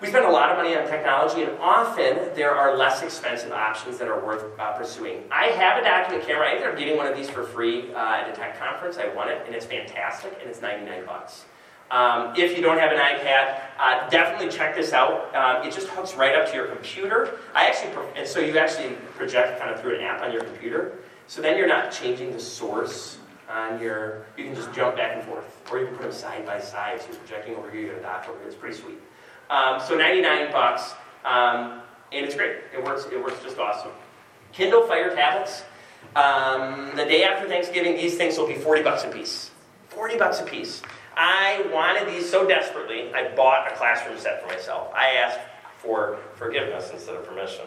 [0.00, 3.96] We spend a lot of money on technology, and often there are less expensive options
[3.98, 5.22] that are worth uh, pursuing.
[5.30, 6.48] I have a document camera.
[6.48, 8.98] I ended up getting one of these for free uh, at a tech conference.
[8.98, 11.44] I won it, and it's fantastic, and it's 99 bucks.
[11.90, 15.34] Um, if you don't have an iPad, uh, definitely check this out.
[15.34, 17.38] Um, it just hooks right up to your computer.
[17.54, 20.98] I actually, and so you actually project kind of through an app on your computer.
[21.28, 23.18] So then you're not changing the source
[23.50, 24.26] on your.
[24.36, 27.00] You can just jump back and forth, or you can put them side by side.
[27.00, 28.48] So you're projecting over here, you got a dock over here.
[28.48, 28.98] It's pretty sweet.
[29.50, 31.82] Um, so 99 bucks, um,
[32.12, 32.56] and it's great.
[32.74, 33.06] It works.
[33.12, 33.92] It works just awesome.
[34.52, 35.64] Kindle Fire tablets.
[36.16, 39.50] Um, the day after Thanksgiving, these things will be 40 bucks a piece.
[39.88, 40.82] 40 bucks a piece.
[41.16, 44.92] I wanted these so desperately, I bought a classroom set for myself.
[44.94, 45.40] I asked
[45.78, 47.66] for forgiveness instead of permission.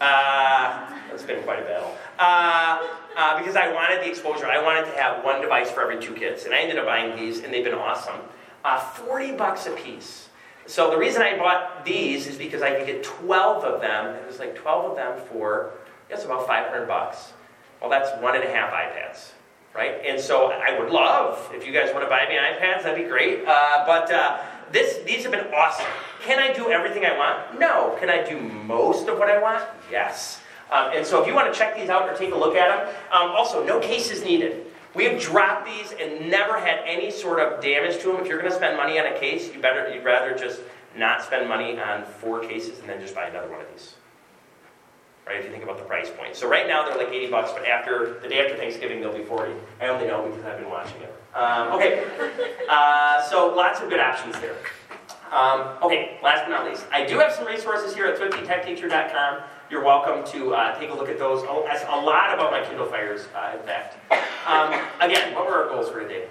[0.00, 1.96] Uh, it's been quite a battle.
[2.18, 4.46] Uh, uh, because I wanted the exposure.
[4.46, 6.44] I wanted to have one device for every two kids.
[6.44, 8.16] And I ended up buying these, and they've been awesome.
[8.64, 10.28] Uh, 40 bucks a piece.
[10.66, 14.14] So the reason I bought these is because I could get 12 of them.
[14.14, 15.72] It was like 12 of them for,
[16.08, 17.34] guess about 500 bucks.
[17.80, 19.32] Well, that's one and a half iPads,
[19.74, 20.00] right?
[20.06, 23.08] And so I would love, if you guys want to buy me iPads, that'd be
[23.08, 23.44] great.
[23.46, 24.40] Uh, but uh,
[24.74, 25.86] this, these have been awesome.
[26.22, 27.60] Can I do everything I want?
[27.60, 27.96] No.
[28.00, 29.62] Can I do most of what I want?
[29.90, 30.40] Yes.
[30.70, 32.68] Um, and so if you want to check these out or take a look at
[32.68, 34.66] them, um, also, no cases needed.
[34.94, 38.16] We have dropped these and never had any sort of damage to them.
[38.16, 40.60] If you're going to spend money on a case, you better, you'd rather just
[40.96, 43.94] not spend money on four cases and then just buy another one of these.
[45.26, 46.36] Right, if you think about the price point.
[46.36, 49.24] So right now they're like 80 bucks, but after the day after Thanksgiving they'll be
[49.24, 49.52] 40.
[49.80, 51.14] I only know because I've been watching it.
[51.34, 52.04] Um, okay,
[52.68, 54.56] uh, so lots of good options there.
[55.32, 59.42] Um, okay, last but not least, I do have some resources here at thriftytechteacher.com.
[59.68, 61.42] You're welcome to uh, take a look at those.
[61.48, 63.96] Oh, that's a lot about my Kindle Fires, uh, in fact.
[64.46, 66.28] Um, again, what were our goals for today?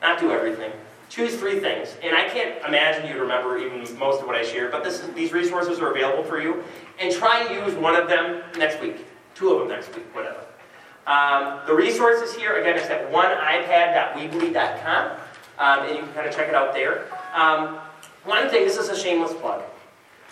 [0.00, 0.72] Not do everything.
[1.08, 1.94] Choose three things.
[2.02, 5.32] And I can't imagine you'd remember even most of what I shared, but is, these
[5.32, 6.64] resources are available for you.
[6.98, 10.40] And try and use one of them next week, two of them next week, whatever.
[11.06, 15.10] Um, the resources here, again, it's at oneipad.weebly.com,
[15.58, 17.06] um, and you can kind of check it out there.
[17.34, 17.78] Um,
[18.24, 19.62] one thing, this is a shameless plug.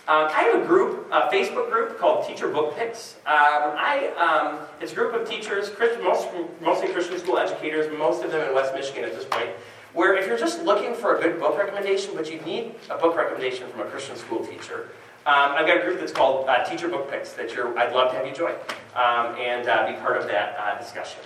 [0.08, 3.16] Um, I have a group, a Facebook group called Teacher Book Picks.
[3.26, 5.70] Um, I, um, it's a group of teachers,
[6.02, 6.28] most,
[6.60, 9.50] mostly Christian school educators, most of them in West Michigan at this point,
[9.92, 13.16] where if you're just looking for a good book recommendation, but you need a book
[13.16, 14.88] recommendation from a Christian school teacher,
[15.26, 18.16] um, I've got a group that's called uh, Teacher Book Picks that I'd love to
[18.16, 18.54] have you join
[18.94, 21.20] um, and uh, be part of that uh, discussion.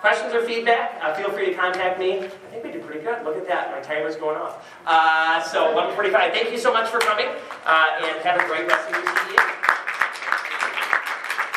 [0.00, 2.18] Questions or feedback, uh, feel free to contact me.
[2.18, 3.24] I think we did pretty good.
[3.24, 3.70] Look at that.
[3.72, 4.66] My timer's going off.
[4.86, 6.32] Uh, so 1:45.
[6.32, 7.26] Thank you so much for coming,
[7.64, 9.85] uh, and have a great rest of your CDA.